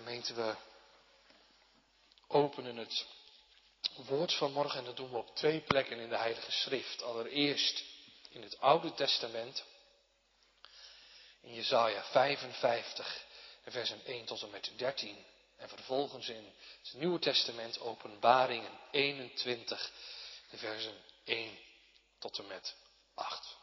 [0.00, 0.56] Gemeente, we
[2.26, 3.06] openen het
[3.96, 7.02] woord van morgen en dat doen we op twee plekken in de Heilige Schrift.
[7.02, 7.84] Allereerst
[8.28, 9.64] in het Oude Testament,
[11.40, 13.24] in Jesaja 55,
[13.64, 15.24] versen 1 tot en met 13.
[15.56, 19.92] En vervolgens in het Nieuwe Testament, Openbaringen 21,
[20.50, 21.58] de versen 1
[22.18, 22.76] tot en met
[23.14, 23.56] 8.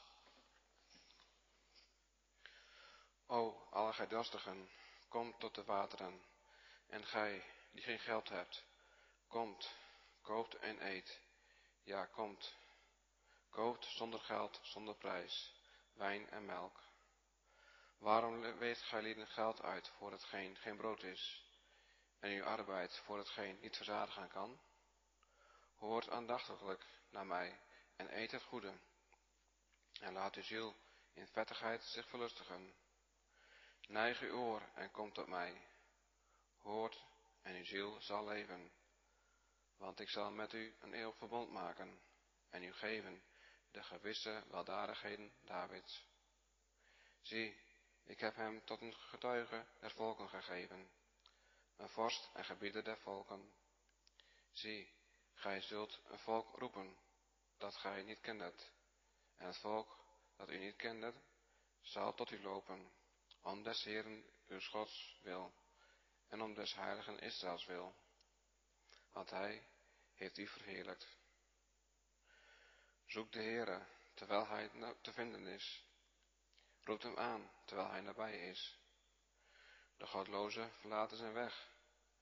[3.27, 3.67] O,
[4.09, 4.69] dorstigen,
[5.07, 6.21] kom tot de wateren.
[6.87, 8.63] En gij, die geen geld hebt,
[9.27, 9.75] komt,
[10.21, 11.19] koopt en eet.
[11.83, 12.55] Ja, komt,
[13.49, 15.53] koopt zonder geld, zonder prijs,
[15.93, 16.79] wijn en melk.
[17.97, 21.45] Waarom weegt gij lieden geld uit voor hetgeen geen brood is,
[22.19, 24.59] en uw arbeid voor hetgeen niet verzadigen kan?
[25.75, 27.59] Hoort aandachtiglijk naar mij
[27.95, 28.73] en eet het goede,
[30.01, 30.75] en laat uw ziel
[31.13, 32.75] in vettigheid zich verlustigen.
[33.87, 35.67] Neig uw oor en kom tot mij.
[36.57, 37.05] Hoort
[37.41, 38.71] en uw ziel zal leven.
[39.77, 42.01] Want ik zal met u een eeuwig verbond maken
[42.49, 43.23] en u geven
[43.71, 46.05] de gewisse weldadigheden Davids.
[47.21, 47.59] Zie,
[48.03, 50.89] ik heb hem tot een getuige der volken gegeven,
[51.75, 53.53] een vorst en gebieder der volken.
[54.51, 54.93] Zie,
[55.33, 56.97] gij zult een volk roepen
[57.57, 58.71] dat gij niet kendet,
[59.35, 59.97] en het volk
[60.35, 61.15] dat u niet kendet,
[61.81, 62.91] zal tot u lopen
[63.47, 65.53] om des Heeren uw Gods wil
[66.27, 67.95] en om des heiligen Israëls wil,
[69.11, 69.67] want hij
[70.13, 71.07] heeft u verheerlijkt.
[73.05, 74.69] Zoek de Heere terwijl hij
[75.01, 75.85] te vinden is.
[76.83, 78.79] Roept hem aan terwijl hij nabij is.
[79.97, 81.69] De godloze verlaten zijn weg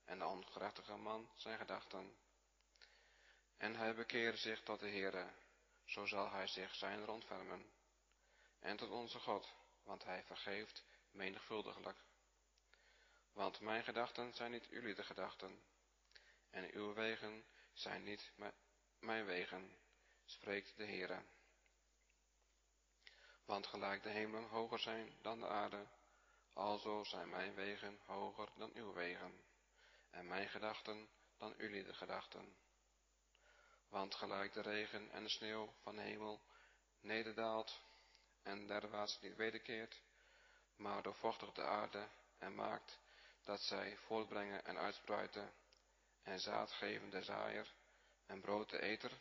[0.03, 2.17] en de ongerechtige man zijn gedachten.
[3.57, 5.31] En hij bekeert zich tot de Heere,
[5.85, 7.71] zo zal hij zich zijn rondvermen.
[8.59, 10.83] En tot onze God, want hij vergeeft
[11.16, 11.97] menigvuldiglijk.
[13.31, 15.63] Want mijn gedachten zijn niet jullie de gedachten,
[16.49, 18.31] en uw wegen zijn niet
[18.99, 19.77] mijn wegen,
[20.25, 21.23] spreekt de Heere.
[23.45, 25.88] Want gelijk de hemelen hoger zijn dan de aarde,
[26.53, 29.44] alzo zijn mijn wegen hoger dan uw wegen,
[30.09, 32.56] en mijn gedachten dan jullie de gedachten.
[33.88, 36.41] Want gelijk de regen en de sneeuw van de hemel
[37.00, 37.81] nederdaalt
[38.44, 40.01] en derwaarts niet wederkeert,
[40.75, 43.00] maar doorvochtigt de aarde en maakt
[43.44, 45.53] dat zij voortbrengen en uitspruiten,
[46.24, 47.74] en zaad geven de zaaier
[48.25, 49.12] en brood de eter,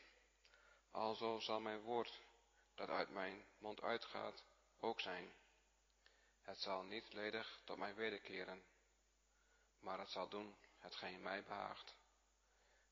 [0.91, 2.21] alzo zal mijn woord
[2.75, 4.45] dat uit mijn mond uitgaat
[4.81, 5.33] ook zijn.
[6.43, 8.65] Het zal niet ledig tot mij wederkeren,
[9.79, 11.95] maar het zal doen hetgeen mij behaagt.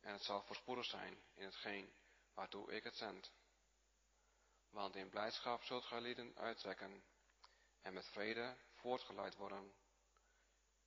[0.01, 1.93] En het zal voorspoedig zijn in hetgeen
[2.35, 3.33] waartoe ik het zend.
[4.71, 7.05] Want in blijdschap zult gij lieden uittrekken
[7.83, 9.75] en met vrede voortgeleid worden.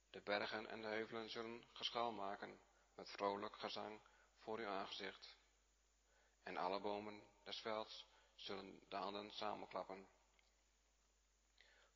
[0.10, 2.60] De bergen en de heuvelen zullen geschaal maken
[2.96, 4.02] met vrolijk gezang
[4.38, 5.38] voor uw aangezicht.
[6.44, 10.08] En alle bomen des velds zullen de handen samenklappen.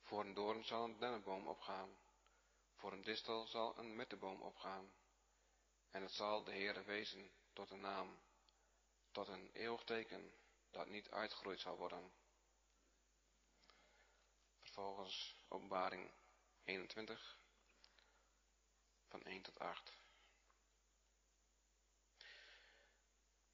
[0.01, 1.97] Voor een doorn zal een dennenboom opgaan,
[2.75, 4.93] voor een distel zal een mitteboom opgaan.
[5.89, 8.19] En het zal de Heere wezen tot een naam,
[9.11, 10.33] tot een eeuwig teken
[10.71, 12.11] dat niet uitgegroeid zal worden.
[14.79, 16.11] Vervolgens openbaring
[16.63, 17.37] 21
[19.07, 19.93] van 1 tot 8.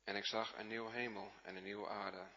[0.03, 2.28] En ik zag een nieuwe hemel en een nieuwe aarde,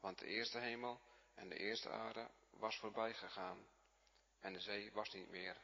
[0.00, 1.00] want de eerste hemel
[1.34, 3.66] en de eerste aarde was voorbij gegaan
[4.40, 5.56] en de zee was niet meer.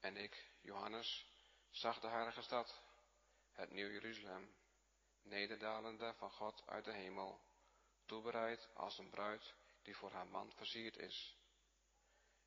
[0.00, 1.26] En ik, Johannes,
[1.70, 2.82] zag de heilige stad,
[3.52, 4.54] het nieuw Jeruzalem,
[5.22, 7.40] nederdalende van God uit de hemel,
[8.06, 11.42] toebereid als een bruid die voor haar man versierd is.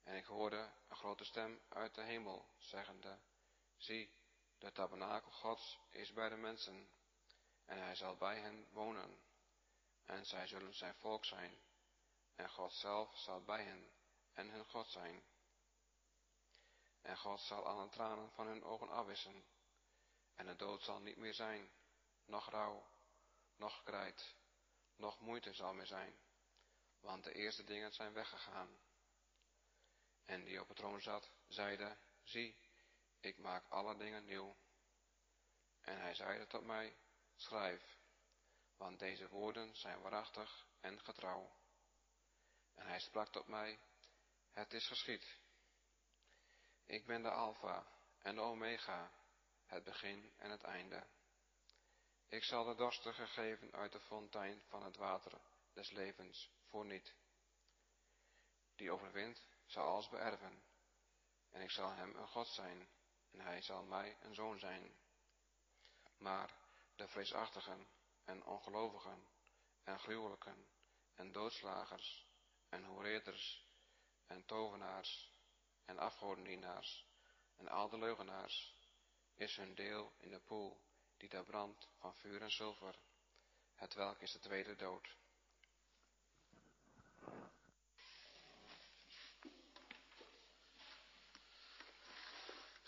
[0.08, 3.20] En ik hoorde een grote stem uit de hemel, zeggende,
[3.78, 4.12] zie,
[4.58, 6.90] de tabernakel Gods is bij de mensen,
[7.66, 9.20] en hij zal bij hen wonen,
[10.06, 11.58] en zij zullen zijn volk zijn,
[12.36, 13.92] en God zelf zal bij hen
[14.34, 15.24] en hun God zijn.
[17.02, 19.46] En God zal alle tranen van hun ogen afwissen,
[20.36, 21.72] en de dood zal niet meer zijn,
[22.26, 22.88] noch rouw,
[23.56, 24.36] noch krijt,
[24.96, 26.20] noch moeite zal meer zijn,
[27.00, 28.86] want de eerste dingen zijn weggegaan.
[30.28, 32.58] En die op het troon zat, zeide, zie,
[33.20, 34.58] ik maak alle dingen nieuw.
[35.82, 36.98] En hij zeide tot mij,
[37.36, 37.98] schrijf,
[38.78, 41.56] want deze woorden zijn waarachtig en getrouw.
[42.76, 43.80] En hij sprak tot mij,
[44.52, 45.40] het is geschied.
[46.86, 47.88] Ik ben de Alpha
[48.20, 49.12] en de Omega,
[49.66, 51.08] het begin en het einde.
[52.28, 55.42] Ik zal de dorstige geven uit de fontein van het water
[55.74, 57.14] des levens voor niet.
[58.76, 60.64] Die overwint zal alles beërven,
[61.50, 62.88] en ik zal hem een God zijn,
[63.32, 64.96] en hij zal mij een zoon zijn.
[66.18, 66.54] Maar
[66.96, 67.88] de vreesachtigen
[68.24, 69.28] en ongelovigen
[69.84, 70.68] en gruwelijken
[71.16, 72.28] en doodslagers
[72.70, 73.68] en hoereerders
[74.26, 75.32] en tovenaars
[75.86, 77.08] en afgodendienaars
[77.56, 78.76] en al de leugenaars
[79.34, 80.82] is hun deel in de poel
[81.18, 83.00] die daar brandt van vuur en zilver,
[83.76, 85.16] het welk is de tweede dood.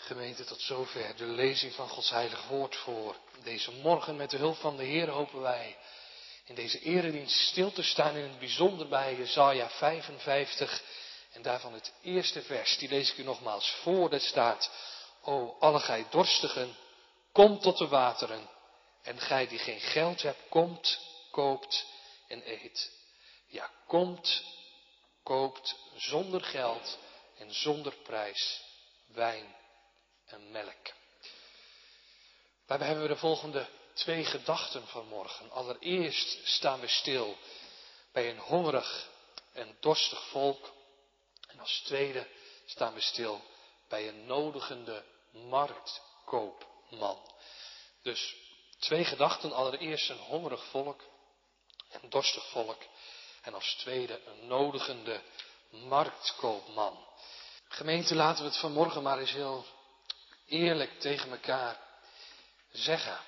[0.09, 4.15] Gemeente, tot zover de lezing van Gods heilig woord voor deze morgen.
[4.15, 5.77] Met de hulp van de Heer hopen wij
[6.45, 10.81] in deze eredienst stil te staan in het bijzonder bij Jezaja 55
[11.31, 12.77] en daarvan het eerste vers.
[12.77, 14.09] Die lees ik u nogmaals voor.
[14.09, 14.71] Dat staat,
[15.23, 16.75] O alle gij dorstigen,
[17.31, 18.50] kom tot de wateren.
[19.03, 21.00] En gij die geen geld hebt, komt,
[21.31, 21.85] koopt
[22.27, 22.91] en eet.
[23.47, 24.44] Ja, komt,
[25.23, 26.97] koopt zonder geld
[27.38, 28.62] en zonder prijs
[29.07, 29.57] wijn
[30.29, 30.93] en melk.
[32.65, 35.51] Daarbij hebben we de volgende twee gedachten vanmorgen.
[35.51, 37.37] Allereerst staan we stil
[38.11, 39.09] bij een hongerig
[39.53, 40.73] en dorstig volk.
[41.47, 42.27] En als tweede
[42.65, 43.41] staan we stil
[43.87, 47.19] bij een nodigende marktkoopman.
[48.01, 48.35] Dus
[48.79, 49.51] twee gedachten.
[49.51, 51.01] Allereerst een hongerig volk,
[51.89, 52.81] een dorstig volk.
[53.41, 55.21] En als tweede een nodigende
[55.69, 57.07] marktkoopman.
[57.67, 59.65] Gemeente, laten we het vanmorgen maar eens heel
[60.50, 61.80] eerlijk tegen elkaar
[62.72, 63.19] zeggen.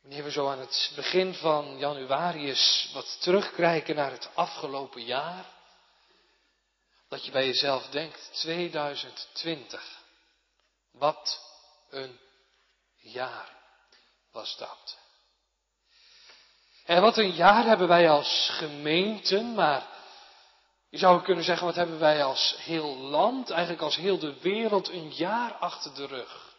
[0.00, 5.44] Wanneer we zo aan het begin van januari eens wat terugkijken naar het afgelopen jaar,
[7.08, 10.02] dat je bij jezelf denkt, 2020,
[10.92, 11.40] wat
[11.90, 12.18] een
[12.96, 13.56] jaar
[14.32, 14.98] was dat.
[16.84, 19.97] En wat een jaar hebben wij als gemeenten, maar
[20.90, 24.88] je zou kunnen zeggen, wat hebben wij als heel land, eigenlijk als heel de wereld,
[24.88, 26.56] een jaar achter de rug.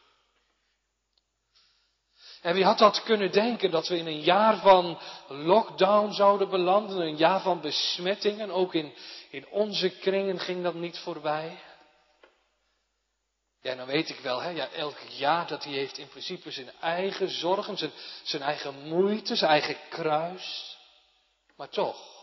[2.42, 7.00] En wie had dat kunnen denken dat we in een jaar van lockdown zouden belanden,
[7.00, 8.94] een jaar van besmettingen, ook in,
[9.30, 11.60] in onze kringen ging dat niet voorbij.
[13.62, 16.72] Ja, dan weet ik wel, hè, ja, elk jaar dat hij heeft in principe zijn
[16.80, 17.92] eigen zorgen, zijn,
[18.24, 20.78] zijn eigen moeite, zijn eigen kruis.
[21.56, 22.19] Maar toch,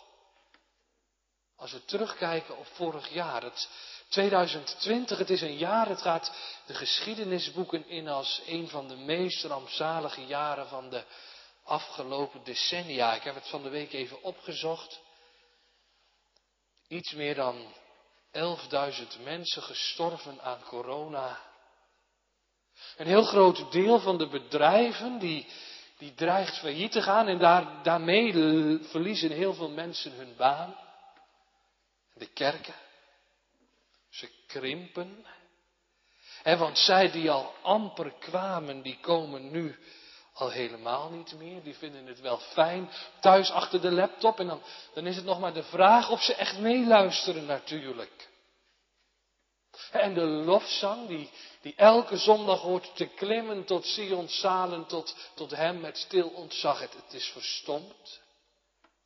[1.57, 3.69] als we terugkijken op vorig jaar, het
[4.09, 6.33] 2020, het is een jaar, het gaat
[6.67, 11.05] de geschiedenisboeken in als een van de meest rampzalige jaren van de
[11.65, 13.15] afgelopen decennia.
[13.15, 15.01] Ik heb het van de week even opgezocht.
[16.89, 17.73] Iets meer dan
[18.33, 21.41] 11.000 mensen gestorven aan corona.
[22.97, 25.47] Een heel groot deel van de bedrijven die,
[25.99, 28.33] die dreigt failliet te gaan en daar, daarmee
[28.83, 30.86] verliezen heel veel mensen hun baan.
[32.19, 32.75] De kerken,
[34.11, 35.27] ze krimpen.
[36.43, 39.79] En want zij die al amper kwamen, die komen nu
[40.33, 41.63] al helemaal niet meer.
[41.63, 42.91] Die vinden het wel fijn
[43.21, 44.39] thuis achter de laptop.
[44.41, 44.63] En dan,
[44.95, 48.29] dan is het nog maar de vraag of ze echt meeluisteren natuurlijk.
[49.91, 51.31] En de lofzang die,
[51.61, 56.81] die elke zondag hoort te klimmen tot Sion zalen, tot, tot hem met stil ontzag.
[56.81, 58.21] Het, het is verstomd.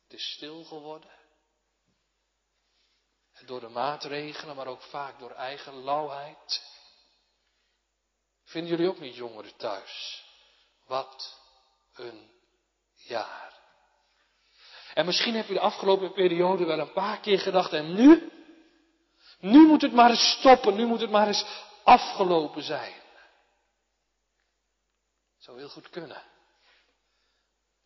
[0.03, 1.20] Het is stil geworden.
[3.45, 6.61] Door de maatregelen, maar ook vaak door eigen lauwheid.
[8.43, 10.23] Vinden jullie ook niet jongeren thuis?
[10.85, 11.39] Wat
[11.93, 12.31] een
[12.95, 13.59] jaar.
[14.93, 18.31] En misschien heb je de afgelopen periode wel een paar keer gedacht, en nu?
[19.39, 21.45] Nu moet het maar eens stoppen, nu moet het maar eens
[21.83, 23.01] afgelopen zijn.
[25.37, 26.23] Zou heel goed kunnen.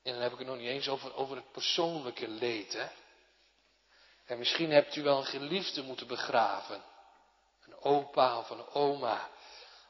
[0.03, 2.87] En dan heb ik het nog niet eens over, over het persoonlijke leed, hè.
[4.25, 6.83] En misschien hebt u wel een geliefde moeten begraven.
[7.65, 9.29] Een opa of een oma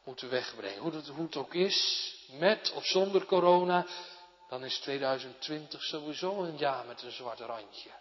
[0.04, 0.82] moeten wegbrengen.
[0.82, 3.86] Hoe het, hoe het ook is, met of zonder corona,
[4.50, 7.92] dan is 2020 sowieso een jaar met een zwart randje.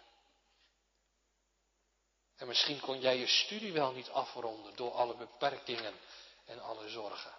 [2.35, 5.93] En misschien kon jij je studie wel niet afronden door alle beperkingen
[6.45, 7.33] en alle zorgen.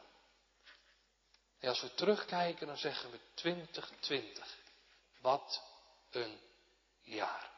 [1.59, 4.57] En als we terugkijken, dan zeggen we 2020.
[5.21, 5.63] Wat
[6.11, 6.41] een
[7.03, 7.56] jaar.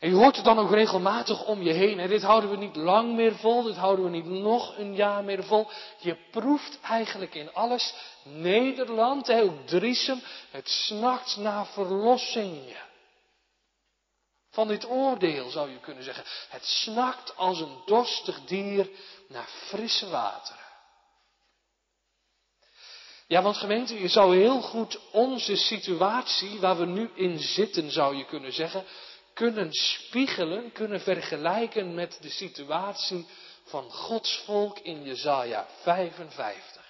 [0.00, 1.98] En je hoort het dan ook regelmatig om je heen.
[1.98, 5.24] En dit houden we niet lang meer vol, dit houden we niet nog een jaar
[5.24, 5.70] meer vol.
[5.98, 7.94] Je proeft eigenlijk in alles.
[8.22, 12.76] Nederland, ook Driesem, het snakt naar verlossing.
[14.50, 16.24] Van dit oordeel zou je kunnen zeggen.
[16.48, 18.88] Het snakt als een dorstig dier
[19.28, 20.58] naar frisse wateren.
[23.26, 28.16] Ja, want gemeente, je zou heel goed onze situatie waar we nu in zitten, zou
[28.16, 28.84] je kunnen zeggen,
[29.40, 33.26] kunnen spiegelen, kunnen vergelijken met de situatie
[33.64, 36.82] van Gods volk in Jezaja 55.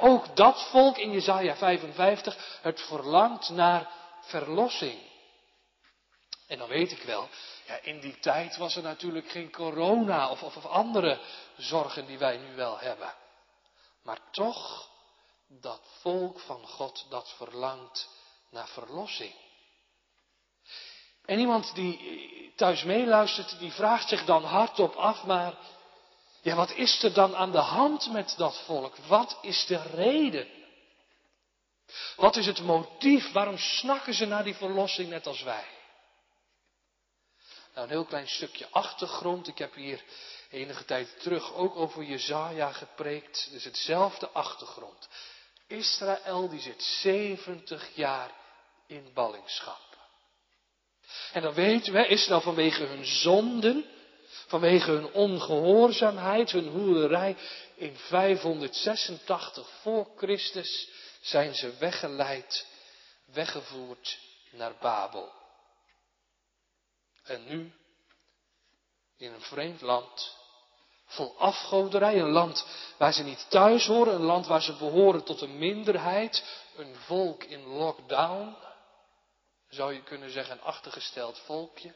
[0.00, 3.90] ook dat volk in Jezaja 55, het verlangt naar
[4.20, 5.00] verlossing.
[6.46, 7.28] En dan weet ik wel,
[7.66, 11.20] ja, in die tijd was er natuurlijk geen corona of, of, of andere
[11.56, 13.14] zorgen die wij nu wel hebben.
[14.02, 14.88] Maar toch,
[15.48, 18.08] dat volk van God dat verlangt
[18.50, 19.34] naar verlossing.
[21.28, 25.54] En iemand die thuis meeluistert, die vraagt zich dan hardop af, maar
[26.42, 28.96] ja, wat is er dan aan de hand met dat volk?
[28.96, 30.48] Wat is de reden?
[32.16, 33.32] Wat is het motief?
[33.32, 35.66] Waarom snakken ze naar die verlossing net als wij?
[37.74, 39.48] Nou, een heel klein stukje achtergrond.
[39.48, 40.04] Ik heb hier
[40.50, 43.48] enige tijd terug ook over Jezaja gepreekt.
[43.50, 45.08] Dus hetzelfde achtergrond.
[45.66, 48.30] Israël die zit 70 jaar
[48.86, 49.87] in ballingschap.
[51.32, 53.84] En dan weten we, Israël vanwege hun zonden,
[54.46, 57.36] vanwege hun ongehoorzaamheid, hun hoerderij,
[57.74, 60.88] in 586 voor Christus
[61.20, 62.66] zijn ze weggeleid,
[63.32, 64.18] weggevoerd
[64.50, 65.32] naar Babel.
[67.24, 67.72] En nu,
[69.16, 70.36] in een vreemd land,
[71.06, 75.40] vol afgoderij, een land waar ze niet thuis horen, een land waar ze behoren tot
[75.40, 76.44] een minderheid,
[76.76, 78.56] een volk in lockdown,
[79.68, 81.94] zou je kunnen zeggen een achtergesteld volkje,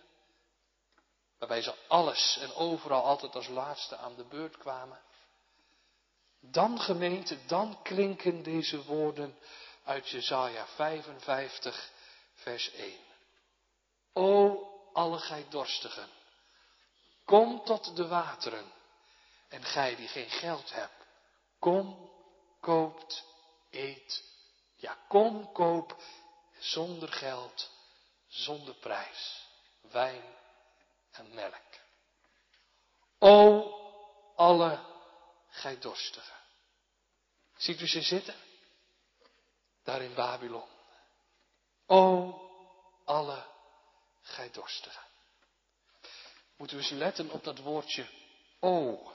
[1.39, 5.01] waarbij ze alles en overal altijd als laatste aan de beurt kwamen.
[6.41, 9.39] Dan gemeente, dan klinken deze woorden
[9.85, 11.91] uit Jesaja 55,
[12.35, 12.99] vers 1.
[14.13, 14.59] O
[14.93, 16.09] alle gij dorstigen,
[17.25, 18.73] kom tot de wateren.
[19.49, 21.07] En gij die geen geld hebt,
[21.59, 22.11] kom,
[22.61, 23.25] koopt,
[23.71, 24.25] eet.
[24.77, 25.97] Ja, kom, koop
[26.63, 27.71] zonder geld,
[28.29, 29.47] zonder prijs,
[29.81, 30.23] wijn
[31.11, 31.81] en melk.
[33.19, 33.71] O
[34.37, 34.85] alle
[35.49, 36.37] gij dorstigen.
[37.57, 38.35] Ziet u ze zitten?
[39.83, 40.69] Daar in Babylon.
[41.87, 42.35] O
[43.05, 43.47] alle
[44.23, 45.03] gij dorstigen.
[46.57, 48.07] Moeten we eens letten op dat woordje
[48.61, 49.13] o.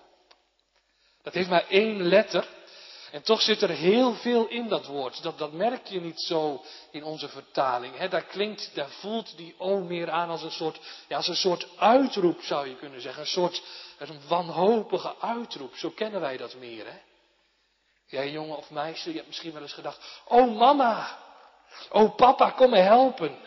[1.22, 2.57] Dat heeft maar één letter.
[3.12, 5.24] En toch zit er heel veel in dat woord.
[5.24, 8.08] Dat, dat merk je niet zo in onze vertaling.
[8.08, 11.68] Daar klinkt, daar voelt die o meer aan als een soort, ja, als een soort
[11.78, 13.22] uitroep zou je kunnen zeggen.
[13.22, 13.64] Een soort
[13.98, 15.76] een wanhopige uitroep.
[15.76, 16.86] Zo kennen wij dat meer.
[16.86, 16.98] Hè?
[18.06, 20.22] Jij jongen of meisje, je hebt misschien wel eens gedacht.
[20.28, 21.18] Oh mama.
[21.92, 23.38] Oh papa, kom me helpen.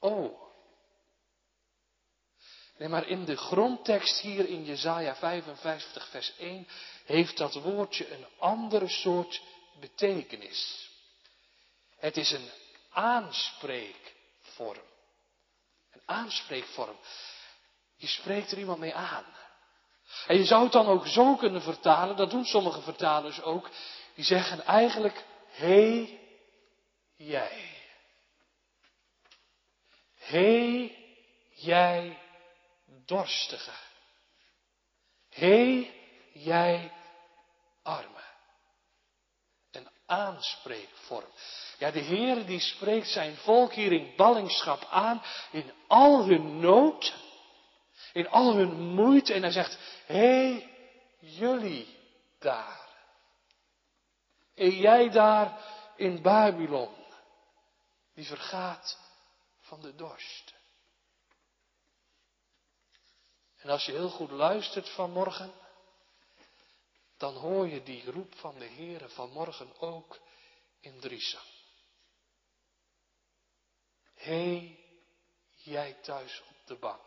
[0.00, 0.41] Oh.
[2.82, 6.68] Nee, maar in de grondtekst hier in Jezaja 55 vers 1
[7.04, 9.42] heeft dat woordje een andere soort
[9.80, 10.90] betekenis.
[11.96, 12.50] Het is een
[12.90, 14.86] aanspreekvorm.
[15.92, 16.96] Een aanspreekvorm.
[17.96, 19.26] Je spreekt er iemand mee aan.
[20.26, 23.70] En je zou het dan ook zo kunnen vertalen, dat doen sommige vertalers ook.
[24.14, 26.20] Die zeggen eigenlijk, hé hey,
[27.16, 27.78] jij.
[30.14, 30.96] Hé hey,
[31.50, 32.21] jij
[33.06, 33.70] dorstige.
[35.28, 35.90] Hé,
[36.32, 36.92] jij
[37.82, 38.20] arme.
[39.70, 41.32] Een aanspreekvorm.
[41.78, 47.14] Ja, de Heer die spreekt zijn volk hier in ballingschap aan, in al hun nood,
[48.12, 49.32] in al hun moeite.
[49.32, 50.66] En hij zegt, hé,
[51.18, 51.98] jullie
[52.38, 52.80] daar.
[54.54, 55.58] En jij daar
[55.96, 56.94] in Babylon,
[58.14, 58.98] die vergaat
[59.60, 60.54] van de dorst.
[63.62, 65.52] En als je heel goed luistert vanmorgen,
[67.16, 70.18] dan hoor je die roep van de Heere vanmorgen ook
[70.80, 71.40] in Driesem.
[74.14, 74.76] Hé,
[75.56, 77.00] jij thuis op de bank.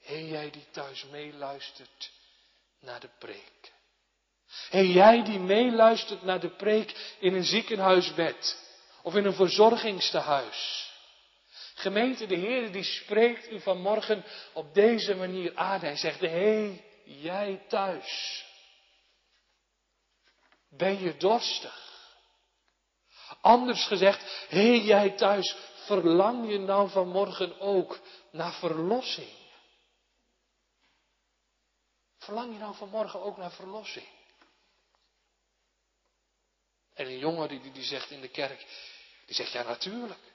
[0.00, 2.12] Hé, jij die thuis meeluistert
[2.78, 3.72] naar de preek.
[4.68, 8.58] Hé, jij die meeluistert naar de preek in een ziekenhuisbed
[9.02, 10.92] of in een verzorgingstehuis.
[11.74, 15.80] Gemeente, de Heer die spreekt u vanmorgen op deze manier aan.
[15.80, 18.44] Hij zegt, hé, hey, jij thuis.
[20.68, 21.82] Ben je dorstig?
[23.40, 28.00] Anders gezegd, hé, hey, jij thuis, verlang je nou vanmorgen ook
[28.30, 29.42] naar verlossing?
[32.18, 34.08] Verlang je nou vanmorgen ook naar verlossing?
[36.94, 38.66] En een jongen die, die zegt in de kerk,
[39.26, 40.33] die zegt, ja natuurlijk.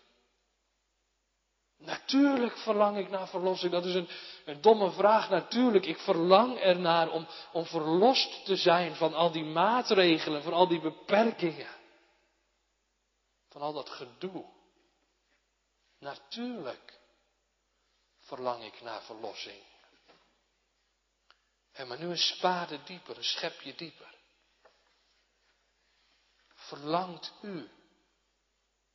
[1.80, 3.72] Natuurlijk verlang ik naar verlossing.
[3.72, 4.10] Dat is een,
[4.46, 5.30] een domme vraag.
[5.30, 10.68] Natuurlijk, ik verlang ernaar om, om verlost te zijn van al die maatregelen, van al
[10.68, 11.78] die beperkingen.
[13.50, 14.46] Van al dat gedoe.
[16.00, 17.00] Natuurlijk
[18.20, 19.62] verlang ik naar verlossing.
[21.72, 24.16] En maar nu een spade dieper, een schepje dieper.
[26.56, 27.70] Verlangt u,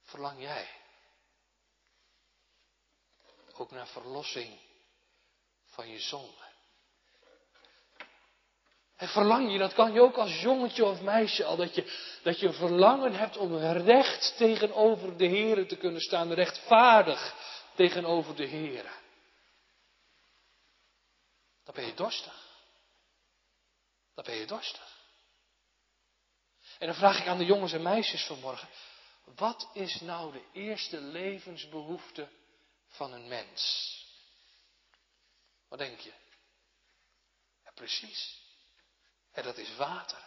[0.02, 0.82] verlang jij
[3.58, 4.58] ook naar verlossing
[5.64, 6.52] van je zonde?
[8.96, 12.40] En verlang je, dat kan je ook als jongetje of meisje al, dat je, dat
[12.40, 17.34] je verlangen hebt om recht tegenover de Heer te kunnen staan, rechtvaardig
[17.74, 19.02] tegenover de Heer.
[21.64, 22.42] Dan ben je dorstig.
[24.14, 24.92] Dan ben je dorstig.
[26.78, 28.68] En dan vraag ik aan de jongens en meisjes vanmorgen,
[29.36, 32.28] wat is nou de eerste levensbehoefte
[32.94, 33.92] van een mens?
[35.68, 36.12] Wat denk je?
[37.64, 38.42] Ja, precies.
[39.32, 40.18] En dat is water.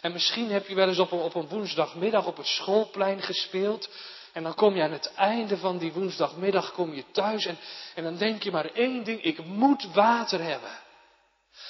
[0.00, 3.88] En misschien heb je wel eens op een, op een woensdagmiddag op het schoolplein gespeeld.
[4.32, 7.58] En dan kom je aan het einde van die woensdagmiddag kom je thuis en,
[7.94, 10.80] en dan denk je maar één ding, ik moet water hebben.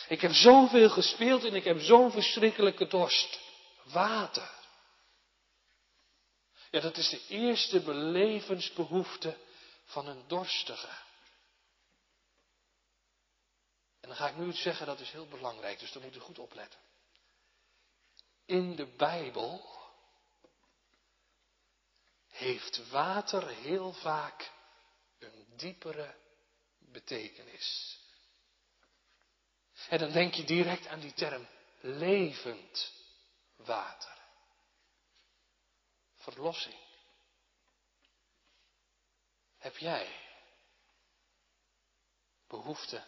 [0.08, 3.40] Ik heb zoveel gespeeld en ik heb zo'n verschrikkelijke dorst.
[3.84, 4.50] Water.
[6.70, 9.36] Ja, dat is de eerste belevensbehoefte
[9.84, 11.00] van een dorstige.
[14.00, 16.20] En dan ga ik nu iets zeggen, dat is heel belangrijk, dus daar moet u
[16.20, 16.80] goed opletten.
[18.44, 19.80] In de Bijbel
[22.28, 24.50] heeft water heel vaak
[25.18, 26.14] een diepere
[26.78, 27.98] betekenis.
[29.88, 31.46] En dan denk je direct aan die term
[31.80, 32.92] levend
[33.56, 34.18] water.
[36.16, 36.91] Verlossing.
[39.62, 40.06] Heb jij
[42.48, 43.02] behoefte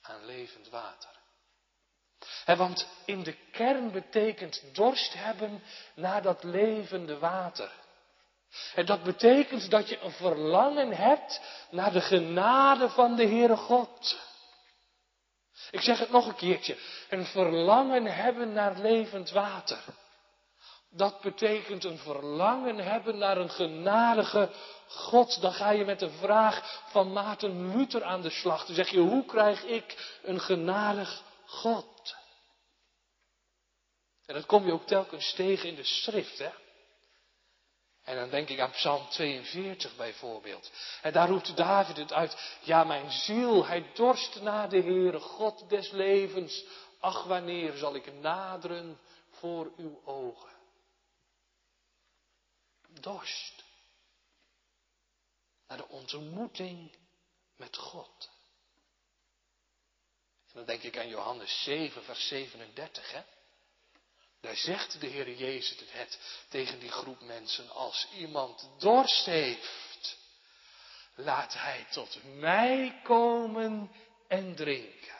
[0.00, 1.18] aan levend water?
[2.44, 5.62] want in de kern betekent dorst hebben
[5.94, 7.72] naar dat levende water.
[8.74, 14.18] En dat betekent dat je een verlangen hebt naar de genade van de Heere God.
[15.70, 16.78] Ik zeg het nog een keertje.
[17.08, 19.84] Een verlangen hebben naar levend water.
[20.92, 24.50] Dat betekent een verlangen hebben naar een genadige
[24.86, 25.40] God.
[25.40, 28.66] Dan ga je met de vraag van Maarten Luther aan de slag.
[28.66, 32.16] Dan zeg je, hoe krijg ik een genadig God?
[34.26, 36.50] En dat kom je ook telkens tegen in de schrift, hè?
[38.04, 40.70] En dan denk ik aan Psalm 42 bijvoorbeeld.
[41.02, 42.58] En daar roept David het uit.
[42.60, 46.64] Ja, mijn ziel, hij dorst naar de Heere, God des levens.
[47.00, 48.98] Ach, wanneer zal ik naderen
[49.30, 50.59] voor uw ogen?
[53.00, 53.64] Dorst.
[55.68, 56.96] Naar de ontmoeting
[57.56, 58.30] met God.
[60.46, 63.22] En dan denk ik aan Johannes 7, vers 37, hè.
[64.40, 67.70] Daar zegt de Heer Jezus het tegen die groep mensen.
[67.70, 70.18] Als iemand dorst heeft,
[71.14, 73.90] laat hij tot mij komen
[74.28, 75.18] en drinken.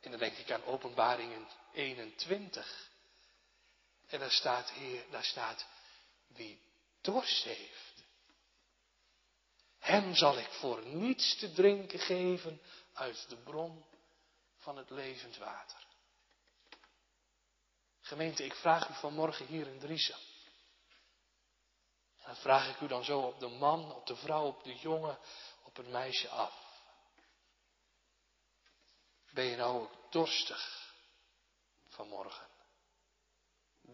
[0.00, 2.89] En dan denk ik aan openbaringen 21.
[4.10, 5.66] En daar staat, Heer, daar staat,
[6.26, 6.62] wie
[7.00, 8.04] dorst heeft,
[9.78, 12.60] hem zal ik voor niets te drinken geven
[12.92, 13.84] uit de bron
[14.58, 15.86] van het levend water.
[18.00, 20.18] Gemeente, ik vraag u vanmorgen hier in Driessen.
[22.22, 25.18] En vraag ik u dan zo op de man, op de vrouw, op de jongen,
[25.62, 26.68] op het meisje af.
[29.30, 30.92] Ben je nou ook dorstig
[31.88, 32.49] vanmorgen?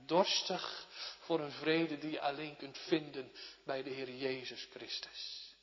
[0.07, 0.87] Dorstig
[1.21, 3.33] voor een vrede die je alleen kunt vinden
[3.65, 5.55] bij de Heer Jezus Christus.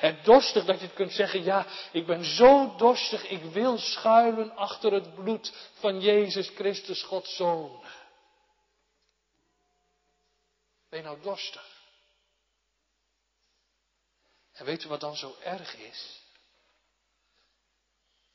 [0.00, 4.92] En dorstig dat je kunt zeggen, ja, ik ben zo dorstig, ik wil schuilen achter
[4.92, 7.84] het bloed van Jezus Christus, Gods Zoon.
[10.88, 11.76] Ben je nou dorstig?
[14.52, 16.20] En weet u wat dan zo erg is?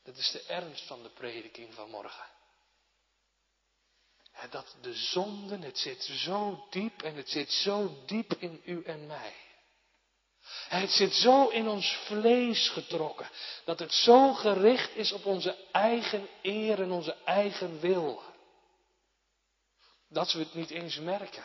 [0.02, 2.33] Dat is de ernst van de prediking van morgen.
[4.50, 9.06] Dat de zonden, het zit zo diep en het zit zo diep in u en
[9.06, 9.34] mij.
[10.68, 13.30] Het zit zo in ons vlees getrokken,
[13.64, 18.22] dat het zo gericht is op onze eigen eer en onze eigen wil.
[20.08, 21.44] Dat we het niet eens merken.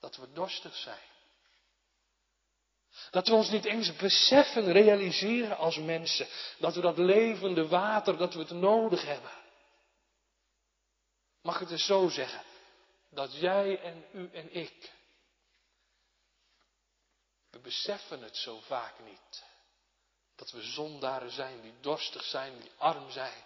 [0.00, 1.12] Dat we dorstig zijn.
[3.10, 6.26] Dat we ons niet eens beseffen, realiseren als mensen,
[6.58, 9.43] dat we dat levende water, dat we het nodig hebben.
[11.44, 12.42] Mag ik het eens zo zeggen?
[13.10, 14.92] Dat jij en u en ik
[17.50, 19.44] we beseffen het zo vaak niet.
[20.36, 23.42] Dat we zondaren zijn, die dorstig zijn, die arm zijn.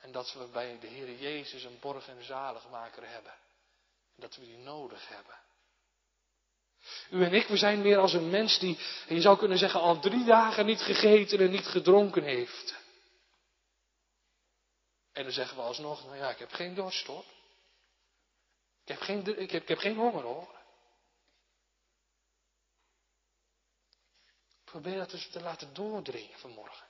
[0.00, 3.32] En dat we bij de Heer Jezus een borg en zaligmaker hebben.
[4.14, 5.34] En dat we die nodig hebben.
[7.10, 8.78] U en ik, we zijn meer als een mens die,
[9.08, 12.80] je zou kunnen zeggen, al drie dagen niet gegeten en niet gedronken heeft.
[15.12, 17.24] En dan zeggen we alsnog, nou ja, ik heb geen dorst hoor.
[18.82, 20.60] Ik heb geen, ik heb, ik heb geen honger hoor.
[24.64, 26.86] Probeer dat dus te laten doordringen vanmorgen.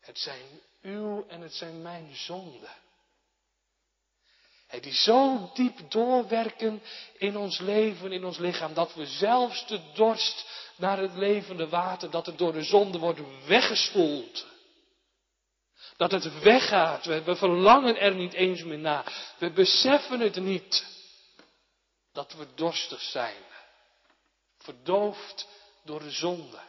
[0.00, 2.80] Het zijn uw en het zijn mijn zonden.
[4.80, 6.82] Die zo diep doorwerken
[7.18, 10.46] in ons leven, in ons lichaam, dat we zelfs de dorst
[10.76, 14.51] naar het levende water, dat het door de zonde wordt weggespoeld.
[16.08, 17.04] Dat het weggaat.
[17.04, 19.34] We verlangen er niet eens meer naar.
[19.38, 20.86] We beseffen het niet.
[22.12, 23.42] Dat we dorstig zijn.
[24.58, 25.48] Verdoofd
[25.84, 26.60] door de zonde.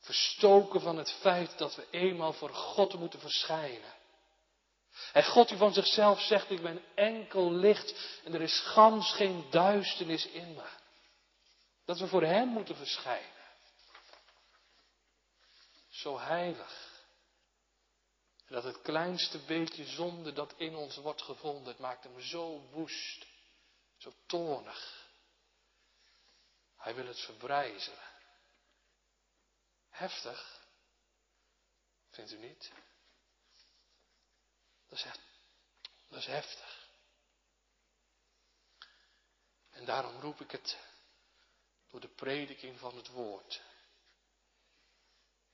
[0.00, 3.92] Verstoken van het feit dat we eenmaal voor God moeten verschijnen.
[5.12, 9.46] En God die van zichzelf zegt, ik ben enkel licht en er is gans geen
[9.50, 10.68] duisternis in me.
[11.84, 13.33] Dat we voor Hem moeten verschijnen.
[15.94, 17.02] Zo heilig.
[18.46, 23.26] Dat het kleinste beetje zonde dat in ons wordt gevonden, het maakt hem zo woest,
[23.96, 25.08] zo toornig.
[26.76, 28.12] Hij wil het verbrijzelen.
[29.88, 30.62] Heftig.
[32.10, 32.72] Vindt u niet?
[34.88, 35.04] Dat is,
[36.08, 36.88] dat is heftig.
[39.70, 40.78] En daarom roep ik het
[41.90, 43.62] door de prediking van het woord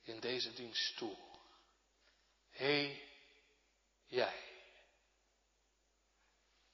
[0.03, 1.17] in deze dienst toe.
[2.49, 3.03] Hé, hey,
[4.07, 4.43] jij.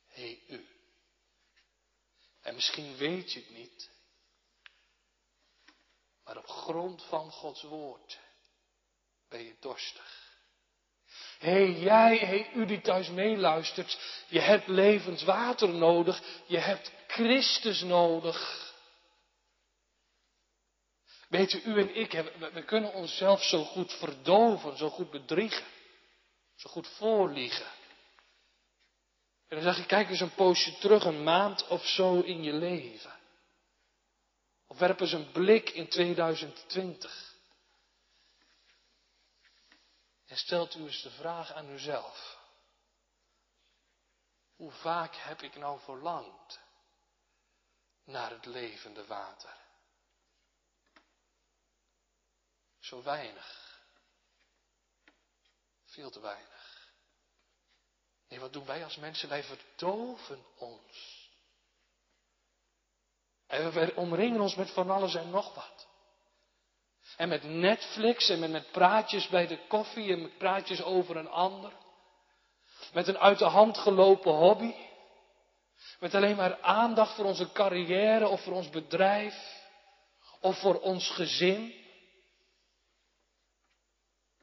[0.08, 0.68] Hé, hey, u.
[2.42, 3.90] En misschien weet je het niet,
[6.24, 8.20] maar op grond van Gods woord
[9.30, 10.26] ben je dorstig.
[11.40, 16.92] Hé, hey, jij, hé, hey, u die thuis meeluistert, je hebt levenswater nodig, je hebt
[17.08, 18.66] Christus nodig.
[21.28, 22.12] Weet u, u en ik,
[22.54, 25.66] we kunnen onszelf zo goed verdoven, zo goed bedriegen,
[26.56, 27.68] zo goed voorliegen.
[29.48, 32.54] En dan zeg je, kijk eens een poosje terug, een maand of zo in je
[32.54, 33.20] leven.
[34.68, 37.36] Of werp eens een blik in 2020.
[40.26, 42.38] En stelt u eens de vraag aan uzelf.
[44.56, 46.60] Hoe vaak heb ik nou verlangd
[48.04, 49.66] naar het levende water?
[52.88, 53.80] Zo weinig.
[55.86, 56.91] Veel te weinig.
[58.30, 59.30] Nee, wat doen wij als mensen?
[59.30, 61.30] Wij verdoven ons.
[63.47, 65.88] En we omringen ons met van alles en nog wat.
[67.17, 71.30] En met Netflix en met, met praatjes bij de koffie en met praatjes over een
[71.30, 71.73] ander.
[72.93, 74.76] Met een uit de hand gelopen hobby.
[76.00, 79.65] Met alleen maar aandacht voor onze carrière of voor ons bedrijf.
[80.39, 81.86] Of voor ons gezin.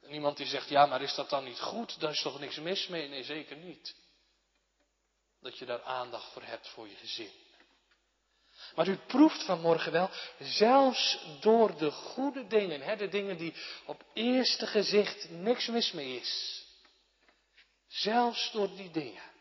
[0.05, 2.01] En iemand die zegt, ja, maar is dat dan niet goed?
[2.01, 3.09] Daar is toch niks mis mee?
[3.09, 3.95] Nee, zeker niet.
[5.41, 7.31] Dat je daar aandacht voor hebt voor je gezin.
[8.75, 14.05] Maar u proeft vanmorgen wel, zelfs door de goede dingen, hè, de dingen die op
[14.13, 16.65] eerste gezicht niks mis mee is.
[17.89, 19.33] Zelfs door die dingen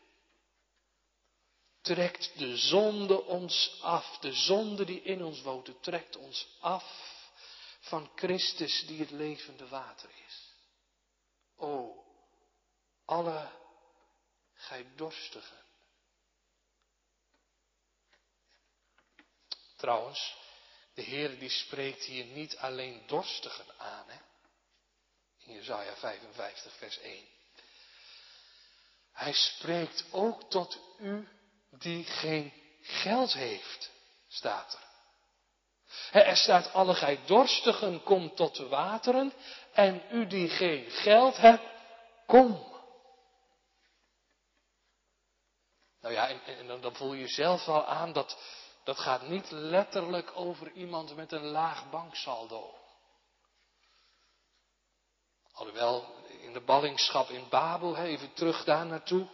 [1.84, 4.18] trekt de zonde ons af.
[4.18, 6.84] De zonde die in ons woont, trekt ons af
[7.80, 10.23] van Christus die het levende water is.
[11.64, 12.04] O,
[13.04, 13.50] alle
[14.54, 15.64] gij dorstigen.
[19.76, 20.36] Trouwens,
[20.94, 24.18] de Heer die spreekt hier niet alleen dorstigen aan, hè?
[25.38, 27.24] In Jezaja 55, vers 1.
[29.12, 31.28] Hij spreekt ook tot u
[31.70, 33.90] die geen geld heeft,
[34.28, 34.82] staat er.
[36.26, 39.32] Er staat alle gij dorstigen, kom tot de wateren.
[39.74, 41.62] En u die geen geld hebt,
[42.26, 42.72] kom.
[46.00, 48.36] Nou ja, en, dan voel je zelf wel aan dat
[48.84, 52.74] dat gaat niet letterlijk over iemand met een laag banksaldo.
[55.52, 59.26] Alhoewel, in de ballingschap in Babel, even terug daar naartoe.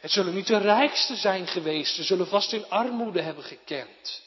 [0.00, 4.22] Het zullen niet de rijkste zijn geweest, ze zullen vast in armoede hebben gekend.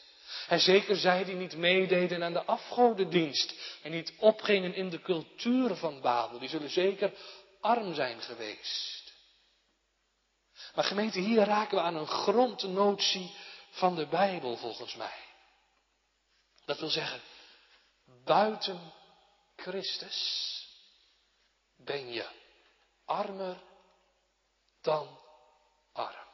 [0.48, 5.76] En zeker zij die niet meededen aan de afgodendienst en niet opgingen in de cultuur
[5.76, 7.13] van Babel, die zullen zeker
[7.62, 9.13] arm zijn geweest.
[10.76, 13.36] Maar gemeente, hier raken we aan een grondnotie
[13.69, 15.24] van de Bijbel volgens mij.
[16.65, 17.21] Dat wil zeggen,
[18.24, 18.93] buiten
[19.56, 20.52] Christus
[21.76, 22.26] ben je
[23.06, 23.58] armer
[24.82, 25.19] dan
[25.93, 26.24] arm.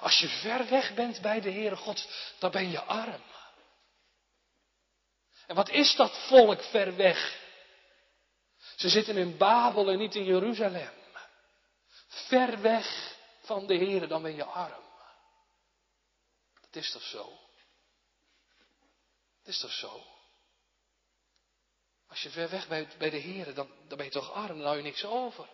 [0.00, 3.22] Als je ver weg bent bij de Heere God, dan ben je arm.
[5.46, 7.38] En wat is dat volk ver weg?
[8.76, 10.92] Ze zitten in Babel en niet in Jeruzalem.
[12.08, 14.84] Ver weg van de Heer, dan ben je arm.
[16.60, 17.38] Dat is toch zo?
[19.38, 20.04] Dat is toch zo?
[22.08, 24.66] Als je ver weg bent bij de Heer, dan, dan ben je toch arm, dan
[24.66, 25.48] hou je niks over.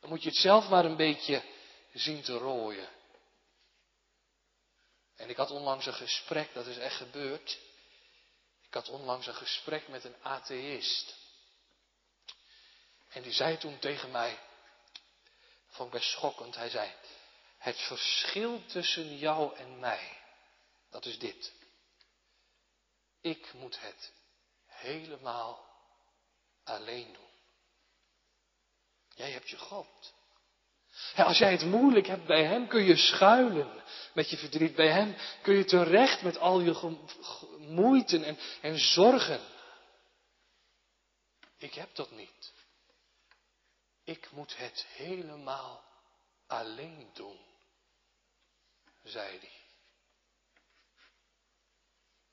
[0.00, 1.42] Dan moet je het zelf maar een beetje
[1.92, 2.88] zien te rooien.
[5.16, 7.58] En ik had onlangs een gesprek, dat is echt gebeurd.
[8.66, 11.14] Ik had onlangs een gesprek met een atheïst.
[13.08, 14.38] En die zei toen tegen mij,
[15.68, 16.92] vond ik best schokkend, hij zei,
[17.58, 20.18] het verschil tussen jou en mij,
[20.90, 21.52] dat is dit.
[23.20, 24.12] Ik moet het
[24.66, 25.66] helemaal
[26.64, 27.30] alleen doen.
[29.14, 30.14] Jij hebt je God.
[31.16, 33.82] Als jij het moeilijk hebt bij Hem, kun je schuilen
[34.14, 34.74] met je verdriet.
[34.74, 36.98] Bij Hem kun je terecht met al je
[37.58, 39.40] moeite en, en zorgen.
[41.58, 42.52] Ik heb dat niet.
[44.04, 45.84] Ik moet het helemaal
[46.46, 47.38] alleen doen,
[49.04, 49.64] zei hij.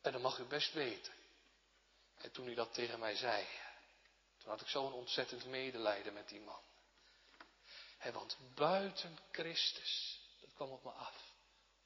[0.02, 1.14] En dat mag u best weten.
[2.18, 3.46] En toen hij dat tegen mij zei,
[4.38, 6.62] toen had ik zo'n ontzettend medelijden met die man.
[8.12, 11.34] Want buiten Christus, dat kwam op me af,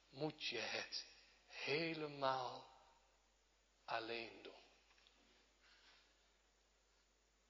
[0.08, 1.06] moet je het
[1.46, 2.68] helemaal
[3.84, 4.57] alleen doen.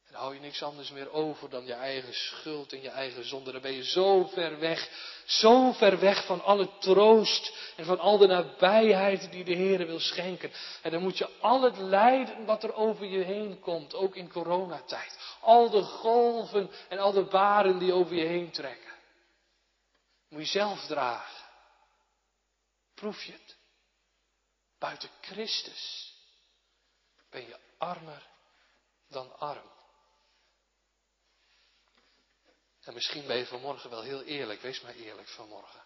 [0.09, 3.25] En dan hou je niks anders meer over dan je eigen schuld en je eigen
[3.25, 3.53] zonde.
[3.53, 4.91] Dan ben je zo ver weg,
[5.27, 10.01] zo ver weg van alle troost en van al de nabijheid die de Heer wil
[10.01, 10.53] schenken.
[10.83, 14.31] En dan moet je al het lijden wat er over je heen komt, ook in
[14.31, 15.19] coronatijd.
[15.41, 18.93] Al de golven en al de baren die over je heen trekken.
[20.29, 21.45] Moet je zelf dragen.
[22.95, 23.57] Proef je het?
[24.79, 26.15] Buiten Christus
[27.31, 28.27] ben je armer
[29.09, 29.77] dan arm.
[32.89, 34.61] En misschien ben je vanmorgen wel heel eerlijk.
[34.61, 35.83] Wees maar eerlijk vanmorgen.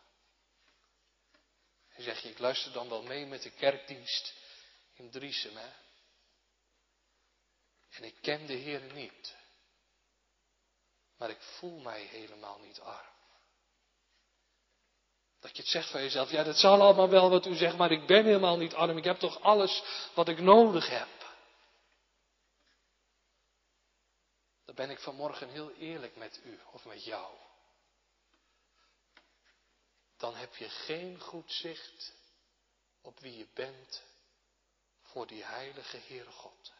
[1.88, 4.34] En zeg je, ik luister dan wel mee met de kerkdienst
[4.94, 5.56] in Driesem.
[5.56, 5.68] Hè?
[7.90, 9.36] En ik ken de Heer niet.
[11.16, 13.14] Maar ik voel mij helemaal niet arm.
[15.40, 17.90] Dat je het zegt van jezelf, ja dat zal allemaal wel wat u zegt, maar
[17.90, 18.96] ik ben helemaal niet arm.
[18.96, 19.82] Ik heb toch alles
[20.14, 21.21] wat ik nodig heb.
[24.74, 27.32] Dan ben ik vanmorgen heel eerlijk met u of met jou.
[30.16, 32.12] Dan heb je geen goed zicht
[33.00, 34.02] op wie je bent
[35.02, 36.72] voor die heilige Heere God.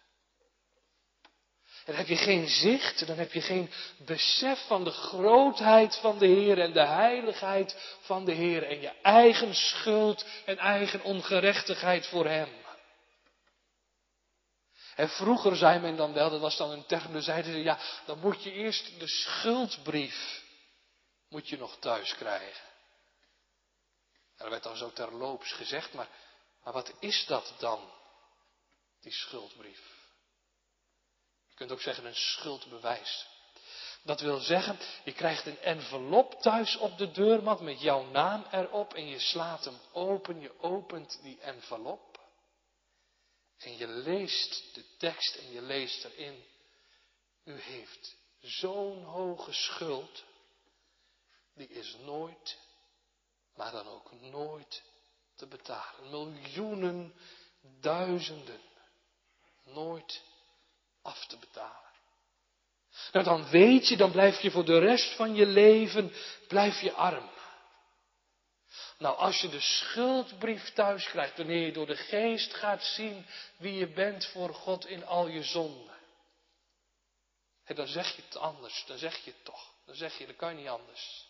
[1.85, 6.27] En heb je geen zicht, dan heb je geen besef van de grootheid van de
[6.27, 12.27] Heer en de heiligheid van de Heer en je eigen schuld en eigen ongerechtigheid voor
[12.27, 12.62] Hem.
[15.03, 17.79] En vroeger zei men dan wel, dat was dan een term, dan zeiden ze, ja,
[18.07, 20.43] dan moet je eerst de schuldbrief,
[21.29, 22.65] moet je nog thuis krijgen.
[24.37, 26.09] En dat werd dan zo terloops gezegd, maar,
[26.65, 27.91] maar wat is dat dan,
[29.01, 29.81] die schuldbrief?
[31.49, 33.27] Je kunt ook zeggen een schuldbewijs.
[34.03, 38.95] Dat wil zeggen, je krijgt een envelop thuis op de deurmat met jouw naam erop
[38.95, 42.12] en je slaat hem open, je opent die envelop.
[43.63, 46.45] En je leest de tekst en je leest erin.
[47.45, 50.25] U heeft zo'n hoge schuld.
[51.55, 52.59] Die is nooit,
[53.55, 54.83] maar dan ook nooit
[55.35, 56.11] te betalen.
[56.11, 57.15] Miljoenen,
[57.81, 58.61] duizenden.
[59.65, 60.23] Nooit
[61.03, 61.91] af te betalen.
[63.13, 66.13] Nou, dan weet je, dan blijf je voor de rest van je leven,
[66.49, 67.31] blijf je arm.
[69.03, 73.75] Nou, als je de schuldbrief thuis krijgt, wanneer je door de geest gaat zien wie
[73.75, 75.97] je bent voor God in al je zonden.
[77.65, 79.75] En dan zeg je het anders, dan zeg je het toch.
[79.85, 81.29] Dan zeg je, dat kan je niet anders.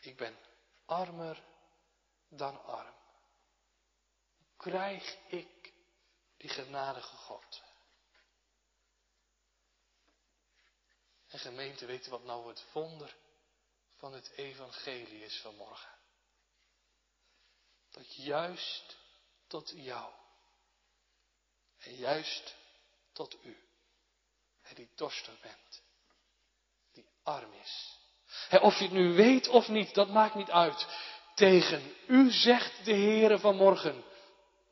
[0.00, 0.38] Ik ben
[0.86, 1.42] armer
[2.28, 2.94] dan arm.
[4.56, 5.72] Krijg ik
[6.36, 7.62] die genadige God?
[11.28, 13.16] En gemeente, weten wat nou het wonder
[13.96, 15.98] van het evangelie is vanmorgen?
[17.90, 18.96] Dat juist
[19.46, 20.12] tot jou
[21.78, 22.54] en juist
[23.12, 23.56] tot u,
[24.62, 25.82] en die dorstig bent,
[26.92, 27.98] die arm is.
[28.60, 30.86] of je het nu weet of niet, dat maakt niet uit.
[31.34, 34.04] Tegen u zegt de Heere vanmorgen,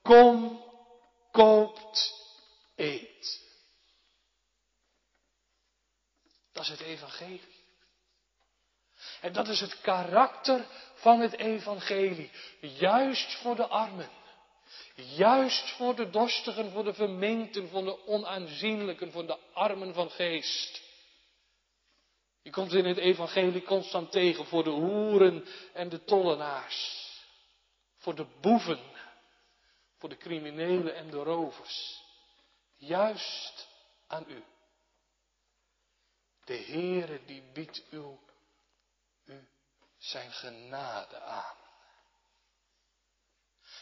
[0.03, 0.65] kom,
[1.31, 2.15] koopt,
[2.77, 3.47] eet.
[6.53, 7.57] Dat is het evangelie.
[9.21, 10.67] En dat is het karakter
[10.99, 12.31] van het evangelie.
[12.61, 14.09] Juist voor de armen.
[14.95, 20.83] Juist voor de dorstigen, voor de verminkten, voor de onaanzienlijken, voor de armen van geest.
[22.43, 27.07] Je komt in het evangelie constant tegen voor de hoeren en de tollenaars.
[27.97, 28.81] Voor de boeven,
[29.99, 32.03] voor de criminelen en de rovers.
[32.77, 33.69] Juist
[34.07, 34.45] aan u.
[36.45, 38.28] De Heere die biedt u, u
[39.99, 41.57] zijn genade aan.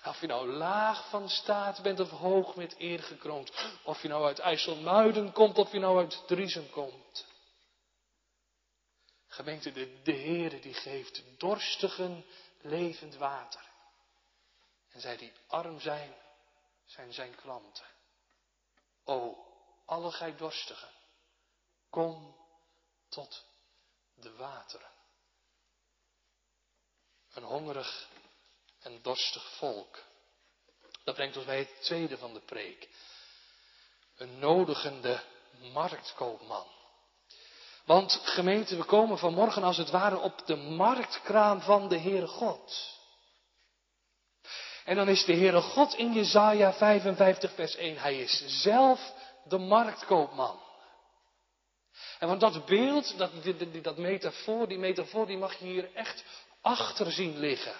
[0.05, 3.53] Of je nou laag van staat bent of hoog met eer gekroond.
[3.85, 7.27] Of je nou uit IJsselmuiden komt of je nou uit Driesen komt.
[9.27, 12.25] Gemeente, de, de Heere die geeft dorstigen
[12.61, 13.65] levend water.
[14.91, 16.15] En zij die arm zijn,
[16.85, 17.87] zijn zijn klanten.
[19.05, 19.47] O,
[19.87, 20.91] alle gij dorstigen,
[21.91, 22.37] kom
[23.09, 23.45] tot
[24.15, 24.96] de wateren.
[27.37, 28.09] Een hongerig
[28.83, 29.99] en dorstig volk.
[31.05, 32.89] Dat brengt ons bij het tweede van de preek.
[34.17, 35.21] Een nodigende
[35.73, 36.67] marktkoopman.
[37.85, 42.95] Want gemeente, we komen vanmorgen als het ware op de marktkraam van de Heere God.
[44.85, 47.97] En dan is de Heere God in Jezaja 55 vers 1.
[47.97, 49.13] Hij is zelf
[49.45, 50.61] de marktkoopman.
[52.19, 56.25] En want dat beeld, dat, dat, dat metafoor, die metafoor, die mag je hier echt
[56.67, 57.77] achter zien liggen.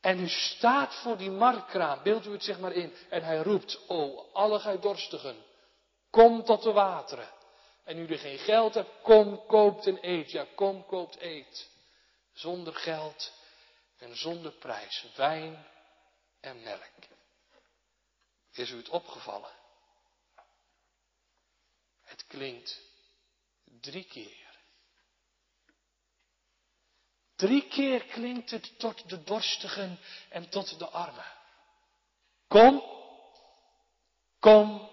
[0.00, 2.94] En u staat voor die marktkraam, beeld u het zeg maar in.
[3.10, 5.44] En hij roept, o, alle gij dorstigen,
[6.10, 7.28] kom tot de wateren.
[7.84, 10.30] En u er geen geld hebt, kom, koopt en eet.
[10.30, 11.70] Ja, kom, koopt, eet.
[12.32, 13.32] Zonder geld
[13.98, 15.06] en zonder prijs.
[15.16, 15.66] Wijn
[16.40, 16.92] en melk.
[18.52, 19.52] Is u het opgevallen?
[22.02, 22.80] Het klinkt
[23.80, 24.51] drie keer.
[27.42, 31.32] Drie keer klinkt het tot de dorstigen en tot de armen.
[32.48, 32.82] Kom,
[34.38, 34.90] kom,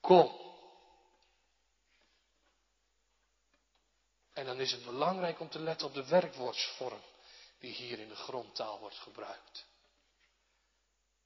[0.00, 0.40] kom.
[4.32, 7.02] En dan is het belangrijk om te letten op de werkwoordsvorm
[7.58, 9.66] die hier in de grondtaal wordt gebruikt.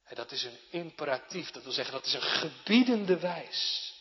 [0.04, 3.92] En dat is een imperatief, dat wil zeggen dat is een gebiedende wijs.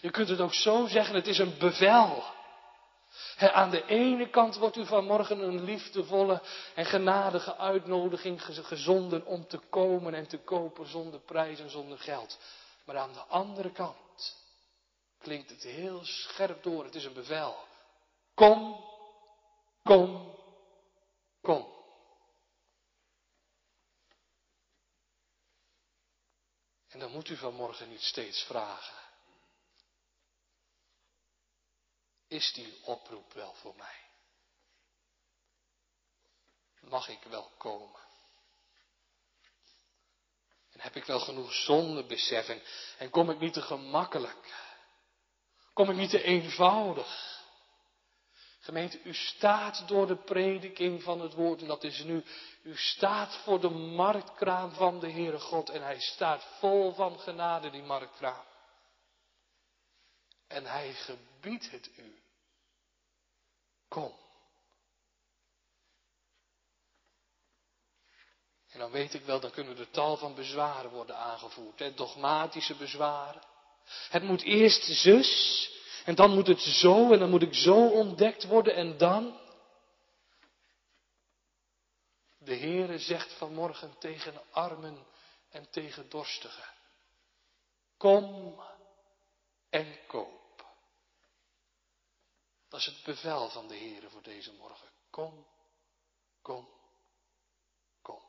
[0.00, 2.42] Je kunt het ook zo zeggen, het is een bevel.
[3.38, 6.42] Aan de ene kant wordt u vanmorgen een liefdevolle
[6.74, 12.38] en genadige uitnodiging gezonden om te komen en te kopen zonder prijs en zonder geld.
[12.84, 14.36] Maar aan de andere kant
[15.18, 17.56] klinkt het heel scherp door, het is een bevel.
[18.34, 18.84] Kom,
[19.82, 20.34] kom,
[21.40, 21.72] kom.
[26.88, 29.03] En dan moet u vanmorgen niet steeds vragen.
[32.34, 34.00] Is die oproep wel voor mij?
[36.80, 38.00] Mag ik wel komen?
[40.72, 42.62] En heb ik wel genoeg zonde beseffen?
[42.98, 44.54] En kom ik niet te gemakkelijk?
[45.72, 47.42] Kom ik niet te eenvoudig?
[48.60, 52.24] Gemeente, u staat door de prediking van het woord en dat is nu.
[52.62, 57.70] U staat voor de marktkraam van de Heere God en hij staat vol van genade,
[57.70, 58.44] die marktkraam.
[60.46, 62.23] En hij gebiedt het u.
[63.88, 64.14] Kom.
[68.74, 71.78] En dan weet ik wel, dan kunnen er tal van bezwaren worden aangevoerd.
[71.78, 71.94] Hè?
[71.94, 73.42] Dogmatische bezwaren.
[74.08, 75.70] Het moet eerst zus
[76.04, 79.40] en dan moet het zo en dan moet ik zo ontdekt worden en dan.
[82.38, 85.06] De Heere zegt vanmorgen tegen armen
[85.50, 86.72] en tegen dorstigen.
[87.96, 88.60] Kom
[89.70, 90.43] en koop.
[92.74, 94.88] Dat is het bevel van de Heere voor deze morgen.
[95.10, 95.46] Kom,
[96.42, 96.68] kom,
[98.02, 98.22] kom.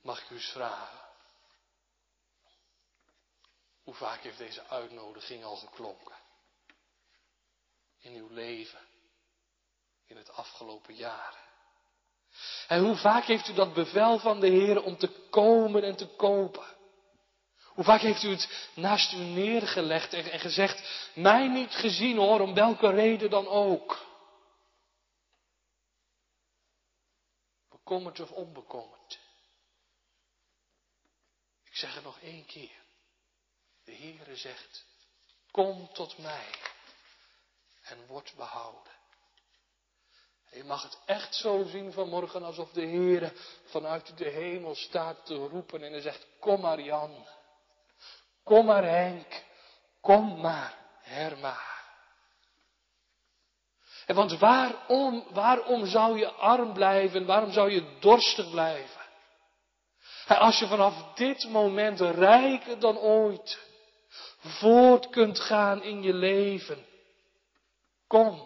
[0.00, 1.00] Mag ik u eens vragen?
[3.82, 6.16] Hoe vaak heeft deze uitnodiging al geklonken?
[7.98, 8.86] In uw leven,
[10.06, 11.48] in het afgelopen jaar.
[12.68, 16.06] En hoe vaak heeft u dat bevel van de Heer om te komen en te
[16.06, 16.79] kopen?
[17.80, 22.54] Hoe vaak heeft u het naast u neergelegd en, gezegd, mij niet gezien hoor, om
[22.54, 24.06] welke reden dan ook?
[27.70, 29.18] Bekommerd of onbekommerd?
[31.64, 32.82] Ik zeg het nog één keer.
[33.84, 34.84] De Heere zegt,
[35.50, 36.48] kom tot mij
[37.82, 38.92] en word behouden.
[40.50, 43.32] je mag het echt zo zien vanmorgen alsof de Heere
[43.64, 47.26] vanuit de hemel staat te roepen en hij zegt, kom maar Jan,
[48.44, 49.44] kom maar Henk,
[50.00, 51.68] kom maar Herma.
[54.06, 57.26] En want waarom, waarom zou je arm blijven?
[57.26, 59.00] Waarom zou je dorstig blijven?
[60.26, 63.58] Als je vanaf dit moment rijker dan ooit
[64.40, 66.86] voort kunt gaan in je leven.
[68.06, 68.36] Kom.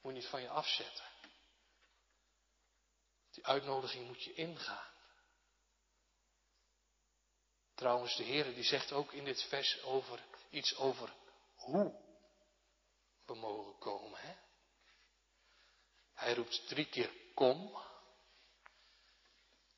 [0.00, 1.04] Moet je niet van je afzetten.
[3.30, 4.87] Die uitnodiging moet je ingaan.
[7.78, 11.14] Trouwens, de Heer die zegt ook in dit vers over iets over
[11.54, 12.00] hoe
[13.26, 14.20] we mogen komen.
[14.20, 14.34] Hè?
[16.14, 17.82] Hij roept drie keer kom.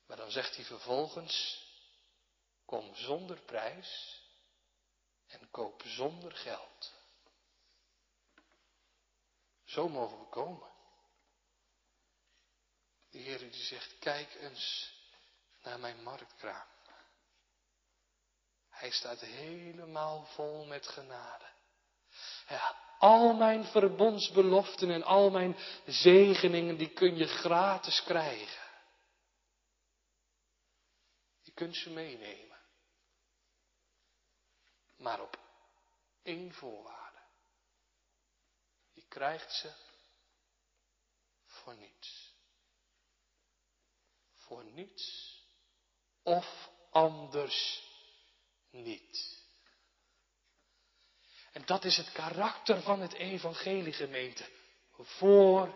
[0.05, 1.65] Maar dan zegt hij vervolgens,
[2.65, 4.21] kom zonder prijs
[5.27, 6.93] en koop zonder geld.
[9.63, 10.71] Zo mogen we komen.
[13.09, 14.93] De Heer die zegt, kijk eens
[15.63, 16.70] naar mijn marktkraam.
[18.81, 21.45] Hij staat helemaal vol met genade.
[22.47, 28.69] Ja, al mijn verbondsbeloften en al mijn zegeningen, die kun je gratis krijgen.
[31.41, 32.59] Je kunt ze meenemen.
[34.95, 35.39] Maar op
[36.23, 37.19] één voorwaarde.
[38.93, 39.71] Je krijgt ze
[41.45, 42.33] voor niets.
[44.33, 45.37] Voor niets
[46.23, 47.89] of anders
[48.71, 49.39] niet.
[51.51, 54.45] En dat is het karakter van het evangelie gemeente.
[54.97, 55.73] Voor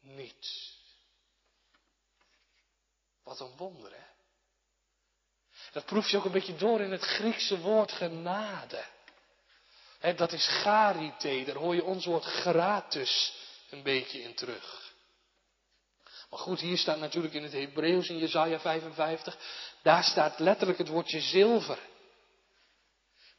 [0.00, 0.78] niets.
[3.22, 4.04] Wat een wonder, hè?
[5.72, 8.84] Dat proef je ook een beetje door in het Griekse woord genade.
[10.16, 13.34] dat is charite, daar hoor je ons woord gratis
[13.70, 14.85] een beetje in terug.
[16.36, 19.38] Goed, hier staat natuurlijk in het Hebreeuws in Jesaja 55,
[19.82, 21.78] daar staat letterlijk het woordje zilver.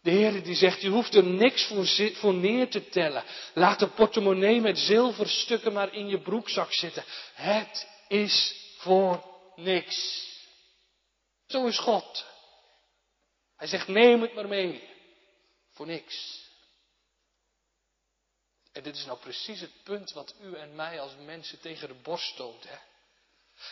[0.01, 3.23] De Heer die zegt, je hoeft er niks voor, voor neer te tellen.
[3.53, 7.03] Laat de portemonnee met zilverstukken maar in je broekzak zitten.
[7.33, 9.23] Het is voor
[9.55, 10.25] niks.
[11.47, 12.25] Zo is God.
[13.55, 14.89] Hij zegt, neem het maar mee.
[15.71, 16.45] Voor niks.
[18.71, 21.93] En dit is nou precies het punt wat u en mij als mensen tegen de
[21.93, 22.63] borst stoot.
[22.67, 22.77] Hè?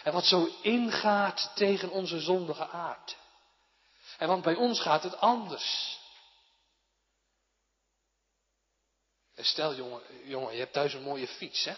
[0.04, 3.16] En wat zo ingaat tegen onze zondige aard.
[4.18, 5.98] En want bij ons gaat het anders.
[9.38, 11.74] stel jongen, jongen, je hebt thuis een mooie fiets, hè?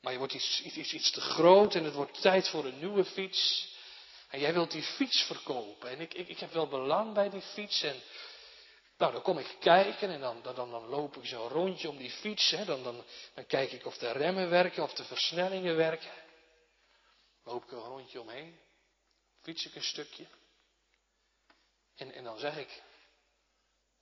[0.00, 3.04] Maar je wordt iets, iets, iets te groot en het wordt tijd voor een nieuwe
[3.04, 3.68] fiets.
[4.28, 5.90] En jij wilt die fiets verkopen.
[5.90, 7.82] En ik, ik, ik heb wel belang bij die fiets.
[7.82, 8.02] En
[8.98, 11.96] nou, dan kom ik kijken en dan, dan, dan loop ik zo een rondje om
[11.96, 12.50] die fiets.
[12.50, 12.64] Hè.
[12.64, 16.10] Dan, dan, dan kijk ik of de remmen werken, of de versnellingen werken.
[17.48, 18.60] Loop ik een rondje omheen.
[19.40, 20.26] Fiets ik een stukje.
[21.94, 22.82] En, en dan zeg ik,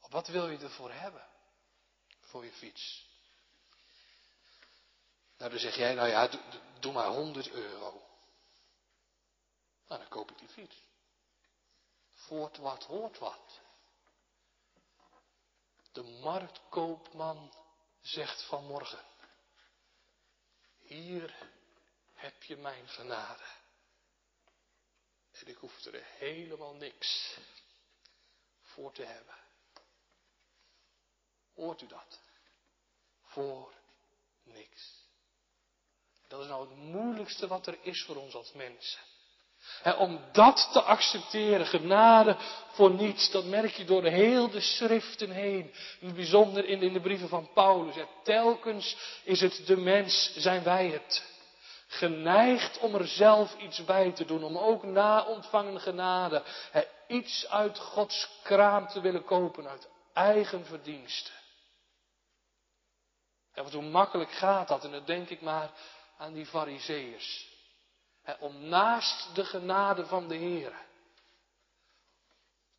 [0.01, 1.29] wat wil je ervoor hebben?
[2.21, 3.09] Voor je fiets.
[5.37, 6.41] Nou, dan zeg jij, nou ja, doe,
[6.81, 7.91] doe maar 100 euro.
[9.87, 10.77] Nou, dan koop ik die fiets.
[12.13, 13.61] Voort wat, hoort wat.
[15.93, 17.55] De marktkoopman
[18.01, 19.05] zegt vanmorgen,
[20.79, 21.55] hier
[22.27, 23.43] heb je mijn genade.
[25.33, 27.37] En ik hoef er helemaal niks
[28.63, 29.35] voor te hebben.
[31.55, 32.21] Hoort u dat?
[33.23, 33.73] Voor
[34.43, 35.05] niks.
[36.29, 39.01] Dat is nou het moeilijkste wat er is voor ons als mensen
[39.99, 42.37] om dat te accepteren, genade
[42.73, 45.75] voor niets, dat merk je door heel de schriften heen.
[46.01, 47.95] In het bijzonder in, in de brieven van Paulus.
[48.23, 51.36] telkens is het de mens, zijn wij het.
[51.99, 56.43] Geneigd om er zelf iets bij te doen, om ook na ontvangen genade
[57.07, 61.35] iets uit Gods kraam te willen kopen, uit eigen verdiensten.
[63.53, 64.85] En wat hoe makkelijk gaat dat?
[64.85, 65.71] En dan denk ik maar
[66.19, 67.55] aan die fariseeërs
[68.39, 70.73] om naast de genade van de Heer,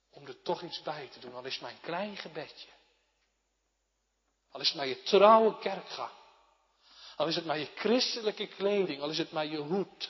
[0.09, 2.69] om er toch iets bij te doen, al is een klein gebedje.
[4.51, 6.11] Al is maar je trouwe kerkgang.
[7.17, 10.09] Al is het maar je christelijke kleding, al is het maar je hoed.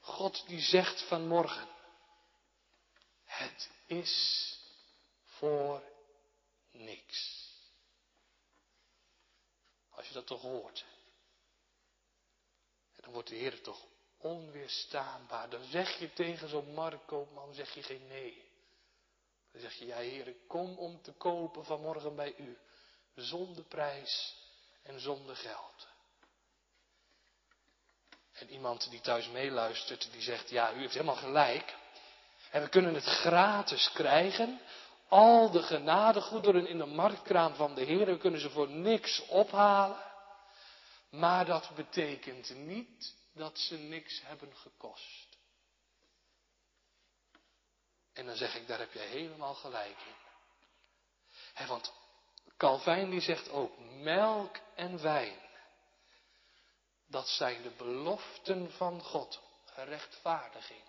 [0.00, 1.68] God die zegt vanmorgen,
[3.24, 4.46] het is
[5.24, 5.82] voor
[6.70, 7.48] niks.
[9.90, 10.84] Als je dat toch hoort
[13.00, 13.86] dan wordt de Heer toch
[14.18, 15.50] onweerstaanbaar.
[15.50, 18.48] Dan zeg je tegen zo'n marktkoopman, zeg je geen nee.
[19.52, 22.58] Dan zeg je, ja Heer, kom om te kopen vanmorgen bij u.
[23.14, 24.36] Zonder prijs
[24.82, 25.88] en zonder geld.
[28.32, 31.74] En iemand die thuis meeluistert, die zegt, ja, u heeft helemaal gelijk.
[32.50, 34.60] En we kunnen het gratis krijgen
[35.08, 38.06] al de genadegoederen in de marktkraam van de Heer.
[38.06, 40.02] We kunnen ze voor niks ophalen.
[41.10, 45.28] Maar dat betekent niet dat ze niks hebben gekost.
[48.12, 49.96] En dan zeg ik, daar heb je helemaal gelijk
[51.56, 51.66] in.
[51.66, 51.92] want
[52.60, 55.38] Calvijn die zegt ook, melk en wijn,
[57.06, 59.40] dat zijn de beloften van God.
[59.74, 60.82] Rechtvaardiging,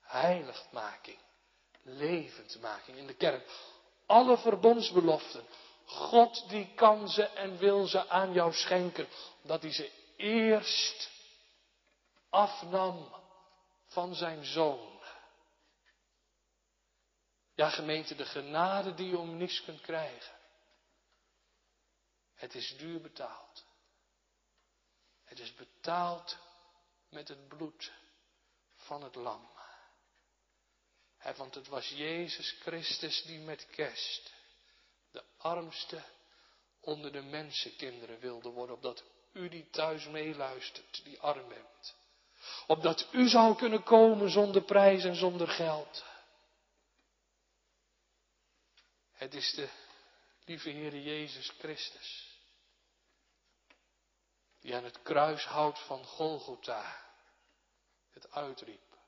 [0.00, 1.18] heiligmaking,
[1.82, 3.50] levendmaking in de kerk.
[4.06, 5.44] Alle verbondsbeloften.
[5.84, 9.08] God die kan ze en wil ze aan jou schenken,
[9.42, 11.10] omdat hij ze eerst
[12.30, 13.14] afnam
[13.86, 15.00] van zijn zoon.
[17.54, 20.35] Ja, gemeente, de genade die je om niets kunt krijgen.
[22.36, 23.64] Het is duur betaald.
[25.24, 26.38] Het is betaald
[27.08, 27.92] met het bloed
[28.74, 29.48] van het lam.
[31.36, 34.34] want het was Jezus Christus die met kerst
[35.10, 36.02] de armste
[36.80, 41.94] onder de mensenkinderen wilde worden, opdat u die thuis meeluistert, die arm bent.
[42.66, 46.04] Opdat u zou kunnen komen zonder prijs en zonder geld.
[49.12, 49.68] Het is de
[50.46, 52.38] lieve Heer Jezus Christus.
[54.60, 57.04] Die aan het kruishout van Golgotha
[58.10, 58.98] het uitriep.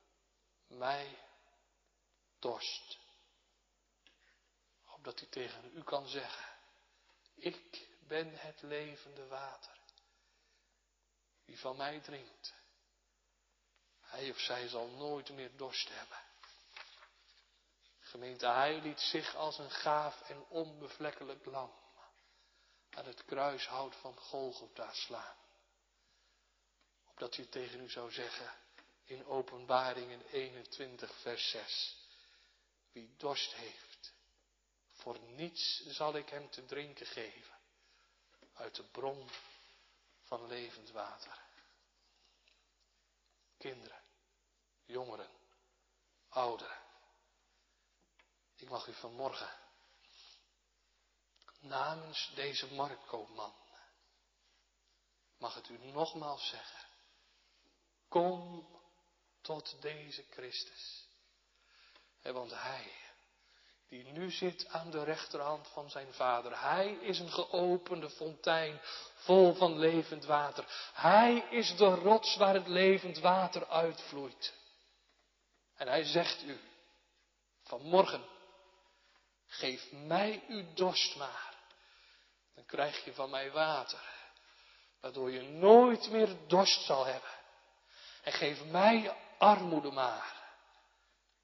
[0.67, 1.19] Mij
[2.39, 2.99] dorst.
[4.87, 6.45] Opdat hij tegen u kan zeggen.
[7.35, 9.79] Ik ben het levende water.
[11.45, 12.55] Wie van mij drinkt.
[14.01, 16.28] Hij of zij zal nooit meer dorst hebben.
[18.19, 21.73] Gemeente, hij liet zich als een gaaf en onbevlekkelijk lam
[22.91, 25.37] aan het kruishout van Golgotha slaan.
[27.09, 28.53] Opdat hij tegen u zou zeggen
[29.05, 31.97] in openbaring in 21 vers 6.
[32.93, 34.13] Wie dorst heeft,
[34.93, 37.59] voor niets zal ik hem te drinken geven
[38.55, 39.29] uit de bron
[40.23, 41.41] van levend water.
[43.59, 44.03] Kinderen,
[44.85, 45.31] jongeren,
[46.29, 46.88] ouderen.
[48.59, 49.51] Ik mag u vanmorgen
[51.61, 53.55] namens deze marktkoopman,
[55.39, 56.89] mag het u nogmaals zeggen,
[58.09, 58.67] kom
[59.41, 61.07] tot deze Christus.
[62.23, 62.93] want hij,
[63.89, 68.81] die nu zit aan de rechterhand van zijn vader, hij is een geopende fontein
[69.15, 70.91] vol van levend water.
[70.93, 74.55] Hij is de rots waar het levend water uitvloeit.
[75.75, 76.61] En hij zegt u,
[77.63, 78.38] vanmorgen,
[79.49, 81.57] Geef mij uw dorst maar.
[82.55, 84.17] Dan krijg je van mij water.
[85.01, 87.31] Waardoor je nooit meer dorst zal hebben.
[88.23, 90.37] En geef mij armoede maar.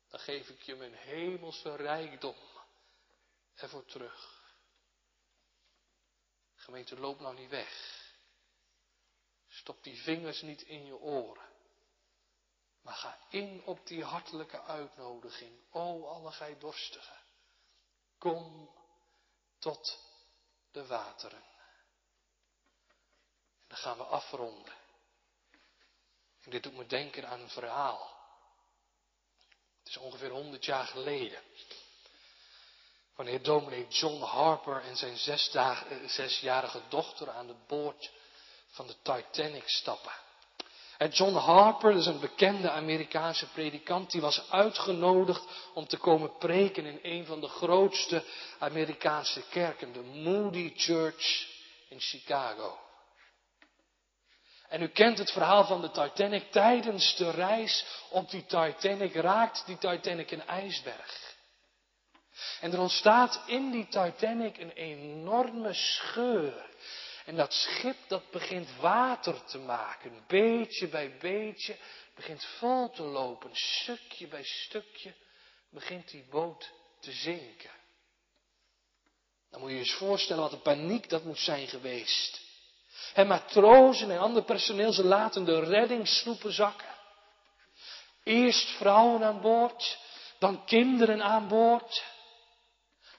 [0.08, 2.36] Dan geef ik je mijn hemelse rijkdom
[3.54, 4.42] ervoor terug.
[6.54, 8.02] Gemeente, loop nou niet weg.
[9.48, 11.52] Stop die vingers niet in je oren.
[12.82, 15.60] Maar ga in op die hartelijke uitnodiging.
[15.70, 17.23] O, alle gij dorstigen.
[18.24, 18.70] Kom
[19.58, 19.98] tot
[20.72, 21.42] de wateren.
[23.58, 24.74] En dan gaan we afronden.
[26.40, 28.16] En dit doet me denken aan een verhaal.
[29.78, 31.42] Het is ongeveer honderd jaar geleden.
[33.14, 35.18] Wanneer dominee John Harper en zijn
[35.52, 38.10] eh, zesjarige dochter aan de boord
[38.68, 40.23] van de Titanic stappen.
[41.08, 45.44] John Harper, dat is een bekende Amerikaanse predikant, die was uitgenodigd
[45.74, 48.24] om te komen preken in een van de grootste
[48.58, 51.46] Amerikaanse kerken, de Moody Church
[51.88, 52.78] in Chicago.
[54.68, 56.50] En u kent het verhaal van de Titanic.
[56.50, 61.34] Tijdens de reis op die Titanic raakt die Titanic een ijsberg.
[62.60, 66.66] En er ontstaat in die Titanic een enorme scheur.
[67.24, 71.76] En dat schip dat begint water te maken, beetje bij beetje,
[72.14, 75.14] begint vol te lopen, stukje bij stukje
[75.70, 76.70] begint die boot
[77.00, 77.70] te zinken.
[79.50, 82.40] Dan moet je je eens voorstellen wat een paniek dat moet zijn geweest.
[83.14, 86.94] En matrozen en ander personeel, ze laten de reddingssloepen zakken.
[88.22, 89.98] Eerst vrouwen aan boord,
[90.38, 92.04] dan kinderen aan boord.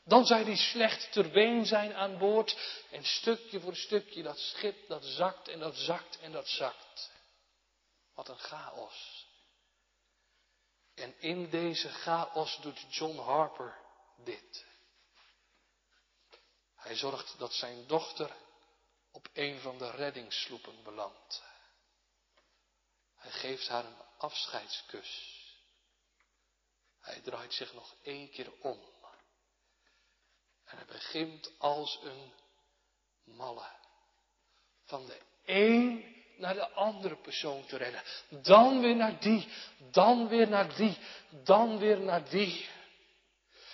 [0.07, 2.83] Dan zij die slecht ter been zijn aan boord.
[2.91, 7.11] En stukje voor stukje dat schip dat zakt en dat zakt en dat zakt.
[8.13, 9.27] Wat een chaos.
[10.95, 13.77] En in deze chaos doet John Harper
[14.23, 14.65] dit.
[16.75, 18.31] Hij zorgt dat zijn dochter
[19.11, 21.43] op een van de reddingssloepen belandt.
[23.15, 25.43] Hij geeft haar een afscheidskus.
[26.99, 28.94] Hij draait zich nog één keer om
[30.65, 32.33] En hij begint als een
[33.35, 33.65] malle.
[34.85, 38.01] Van de een naar de andere persoon te rennen.
[38.29, 39.47] Dan weer naar die,
[39.91, 40.97] dan weer naar die,
[41.43, 42.65] dan weer naar die.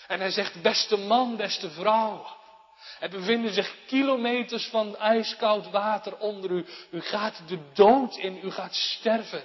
[0.07, 2.39] En hij zegt, beste man, beste vrouw.
[2.99, 6.65] Er bevinden zich kilometers van ijskoud water onder u.
[6.91, 9.43] U gaat de dood in, u gaat sterven.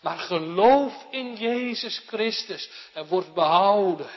[0.00, 4.10] Maar geloof in Jezus Christus en wordt behouden.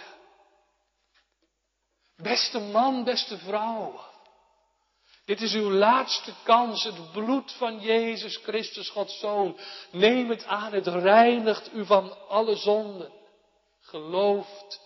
[2.21, 4.09] Beste man, beste vrouw.
[5.25, 9.59] Dit is uw laatste kans, het bloed van Jezus Christus, Gods Zoon.
[9.91, 13.13] Neem het aan, het reinigt u van alle zonden.
[13.79, 14.81] Gelooft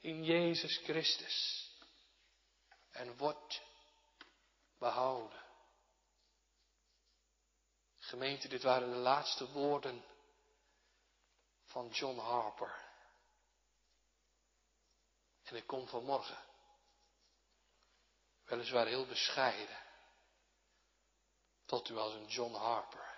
[0.00, 1.68] in Jezus Christus.
[2.90, 3.62] En wordt
[4.78, 5.42] behouden.
[7.98, 10.04] Gemeente, dit waren de laatste woorden
[11.64, 12.82] van John Harper.
[15.44, 16.43] En ik kom vanmorgen
[18.44, 19.78] weliswaar heel bescheiden,
[21.64, 23.12] tot u als een John Harper.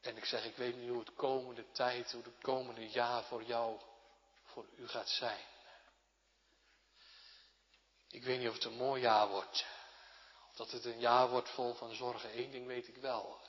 [0.00, 3.42] En ik zeg, ik weet niet hoe het komende tijd, hoe het komende jaar voor
[3.42, 3.80] jou,
[4.44, 5.44] voor u gaat zijn.
[8.08, 9.66] Ik weet niet of het een mooi jaar wordt.
[10.50, 12.38] Of dat het een jaar wordt vol van zorgen.
[12.38, 13.40] Eén ding weet ik wel.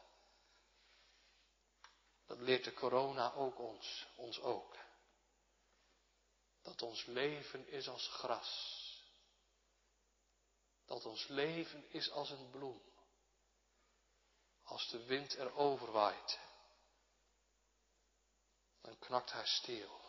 [2.26, 4.78] Dat leert de corona ook ons, ons ook.
[6.62, 8.81] Dat ons leven is als gras.
[10.92, 12.82] Dat ons leven is als een bloem.
[14.64, 16.40] Als de wind erover waait,
[18.82, 20.02] dan knakt hij stil.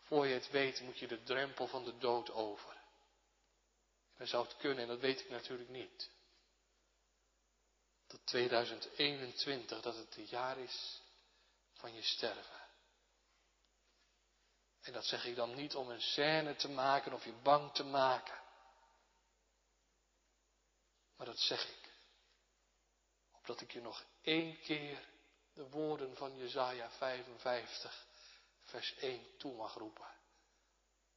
[0.00, 2.76] Voor je het weet moet je de drempel van de dood over.
[4.16, 6.10] En zou het kunnen, en dat weet ik natuurlijk niet.
[8.06, 11.02] Dat 2021, dat het het jaar is
[11.72, 12.60] van je sterven.
[14.80, 17.84] En dat zeg ik dan niet om een scène te maken of je bang te
[17.84, 18.41] maken.
[21.16, 21.92] Maar dat zeg ik.
[23.32, 25.08] Opdat ik je nog één keer
[25.52, 28.06] de woorden van Jezaja 55,
[28.62, 30.14] vers 1 toe mag roepen.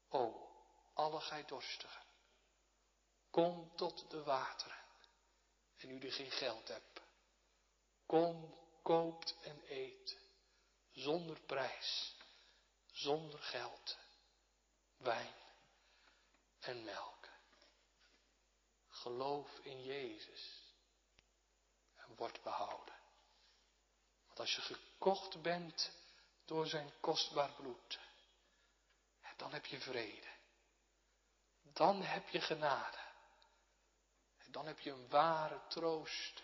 [0.09, 0.51] O,
[0.93, 2.03] alle gij dorstigen,
[3.29, 4.83] kom tot de wateren.
[5.77, 7.01] En u die geen geld hebt,
[8.05, 10.19] kom, koopt en eet,
[10.91, 12.15] zonder prijs,
[12.91, 13.97] zonder geld,
[14.97, 15.35] wijn
[16.59, 17.14] en melk.
[19.05, 20.73] Geloof in Jezus
[21.95, 22.95] en word behouden.
[24.25, 25.91] Want als je gekocht bent
[26.45, 27.99] door zijn kostbaar bloed,
[29.37, 30.27] dan heb je vrede.
[31.61, 32.97] Dan heb je genade.
[34.37, 36.43] En dan heb je een ware troost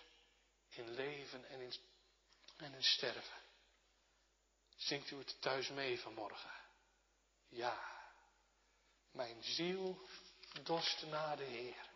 [0.70, 1.74] in leven en in,
[2.58, 3.42] en in sterven.
[4.76, 6.54] Zingt u het thuis mee vanmorgen?
[7.48, 8.04] Ja,
[9.12, 10.08] mijn ziel
[10.64, 11.91] dorst naar de Heer.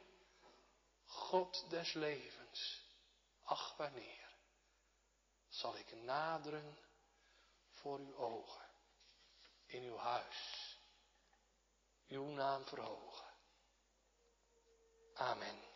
[1.15, 2.83] God des levens,
[3.43, 4.37] ach wanneer
[5.49, 6.77] zal ik naderen
[7.69, 8.65] voor uw ogen,
[9.65, 10.77] in uw huis,
[12.07, 13.33] uw naam verhogen.
[15.13, 15.74] Amen.